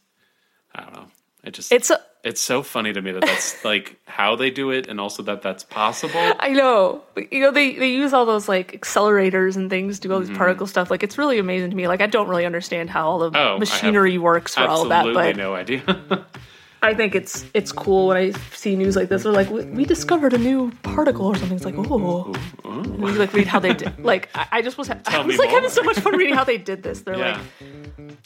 I 0.73 0.81
don't 0.83 0.93
know. 0.93 1.07
It 1.43 1.53
just 1.53 1.71
it's, 1.71 1.91
it's 2.25 2.41
so 2.41 2.63
funny 2.63 2.91
to 2.91 3.01
me 3.01 3.11
that 3.11 3.21
that's 3.21 3.63
like 3.71 3.97
how 4.05 4.35
they 4.35 4.49
do 4.49 4.71
it, 4.71 4.87
and 4.87 4.99
also 4.99 5.23
that 5.23 5.41
that's 5.41 5.63
possible. 5.63 6.19
I 6.39 6.49
know. 6.49 7.03
You 7.31 7.39
know, 7.39 7.51
they, 7.51 7.75
they 7.75 7.91
use 7.91 8.11
all 8.13 8.25
those 8.25 8.49
like 8.49 8.73
accelerators 8.73 9.55
and 9.55 9.69
things, 9.69 9.99
do 9.99 10.11
all 10.11 10.21
Mm-hmm. 10.21 10.35
particle 10.35 10.65
stuff. 10.67 10.89
Like 10.89 11.03
it's 11.03 11.17
really 11.17 11.39
amazing 11.39 11.69
to 11.69 11.75
me. 11.75 11.87
Like 11.87 12.01
I 12.01 12.07
don't 12.07 12.27
really 12.27 12.45
understand 12.45 12.89
how 12.89 13.07
all 13.07 13.19
the 13.29 13.37
Oh, 13.37 13.59
machinery 13.59 14.17
works 14.17 14.55
for 14.55 14.63
all 14.63 14.81
of 14.83 14.89
that, 14.89 15.05
Absolutely 15.05 15.33
but 15.33 15.37
no 15.37 15.53
idea. 15.55 16.25
I 16.81 16.93
think 16.93 17.15
it's 17.15 17.45
it's 17.53 17.71
cool 17.71 18.07
when 18.07 18.17
I 18.17 18.31
see 18.53 18.75
news 18.75 18.95
like 18.95 19.09
this. 19.09 19.23
They're 19.23 19.31
like, 19.31 19.49
we, 19.49 19.65
we 19.65 19.85
discovered 19.85 20.33
a 20.33 20.37
new 20.37 20.71
particle 20.83 21.25
or 21.25 21.35
something. 21.35 21.55
It's 21.55 21.65
like, 21.65 21.75
oh, 21.77 22.33
and 22.63 23.01
we 23.01 23.11
like 23.13 23.33
read 23.33 23.47
how 23.47 23.59
they 23.59 23.73
did. 23.73 24.03
Like 24.03 24.29
I, 24.35 24.47
I 24.51 24.61
just 24.61 24.77
was, 24.77 24.89
I 24.89 24.97
was 25.17 25.25
me 25.27 25.37
like 25.37 25.49
having 25.49 25.69
so 25.69 25.81
much 25.83 25.99
fun 25.99 26.15
reading 26.15 26.35
how 26.35 26.43
they 26.43 26.57
did 26.59 26.83
this. 26.83 27.01
They're 27.01 27.17
yeah. 27.17 27.37
like, 27.59 27.74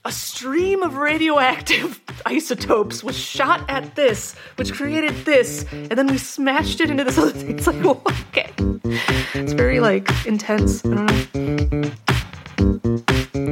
a 0.05 0.11
stream 0.11 0.81
of 0.81 0.97
radioactive 0.97 1.99
isotopes 2.25 3.03
was 3.03 3.17
shot 3.17 3.69
at 3.69 3.95
this, 3.95 4.33
which 4.55 4.73
created 4.73 5.13
this, 5.25 5.65
and 5.71 5.91
then 5.91 6.07
we 6.07 6.17
smashed 6.17 6.79
it 6.79 6.89
into 6.89 7.03
this 7.03 7.17
other 7.17 7.31
thing. 7.31 7.49
It's 7.59 7.67
like, 7.67 7.83
okay. 8.29 8.51
It's 9.33 9.53
very 9.53 9.79
like 9.79 10.09
intense. 10.25 10.85
I 10.85 10.89
don't 10.95 11.83
know. 13.33 13.48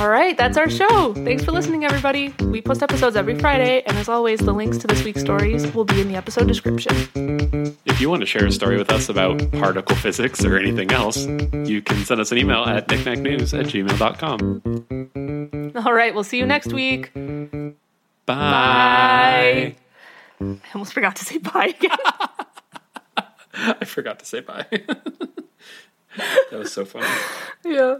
All 0.00 0.08
right, 0.08 0.34
that's 0.34 0.56
our 0.56 0.70
show. 0.70 1.12
Thanks 1.12 1.44
for 1.44 1.52
listening, 1.52 1.84
everybody. 1.84 2.34
We 2.40 2.62
post 2.62 2.82
episodes 2.82 3.16
every 3.16 3.38
Friday, 3.38 3.82
and 3.84 3.98
as 3.98 4.08
always, 4.08 4.40
the 4.40 4.54
links 4.54 4.78
to 4.78 4.86
this 4.86 5.04
week's 5.04 5.20
stories 5.20 5.70
will 5.74 5.84
be 5.84 6.00
in 6.00 6.08
the 6.08 6.16
episode 6.16 6.48
description. 6.48 6.96
If 7.84 8.00
you 8.00 8.08
want 8.08 8.20
to 8.20 8.26
share 8.26 8.46
a 8.46 8.50
story 8.50 8.78
with 8.78 8.90
us 8.90 9.10
about 9.10 9.52
particle 9.52 9.94
physics 9.94 10.42
or 10.42 10.56
anything 10.56 10.90
else, 10.90 11.26
you 11.26 11.82
can 11.82 12.02
send 12.06 12.18
us 12.18 12.32
an 12.32 12.38
email 12.38 12.64
at 12.64 12.88
knickknacknews 12.88 13.52
at 13.52 13.66
gmail.com. 13.66 14.62
All 15.84 15.92
right, 15.92 16.14
we'll 16.14 16.24
see 16.24 16.38
you 16.38 16.46
next 16.46 16.72
week. 16.72 17.12
Bye. 18.24 19.76
I 20.40 20.56
almost 20.72 20.94
forgot 20.94 21.16
to 21.16 21.26
say 21.26 21.36
bye 21.36 21.74
again. 21.78 21.90
I 23.52 23.84
forgot 23.84 24.18
to 24.20 24.24
say 24.24 24.40
bye. 24.40 24.64
that 26.16 26.58
was 26.58 26.72
so 26.72 26.86
funny. 26.86 27.06
yeah. 27.66 27.98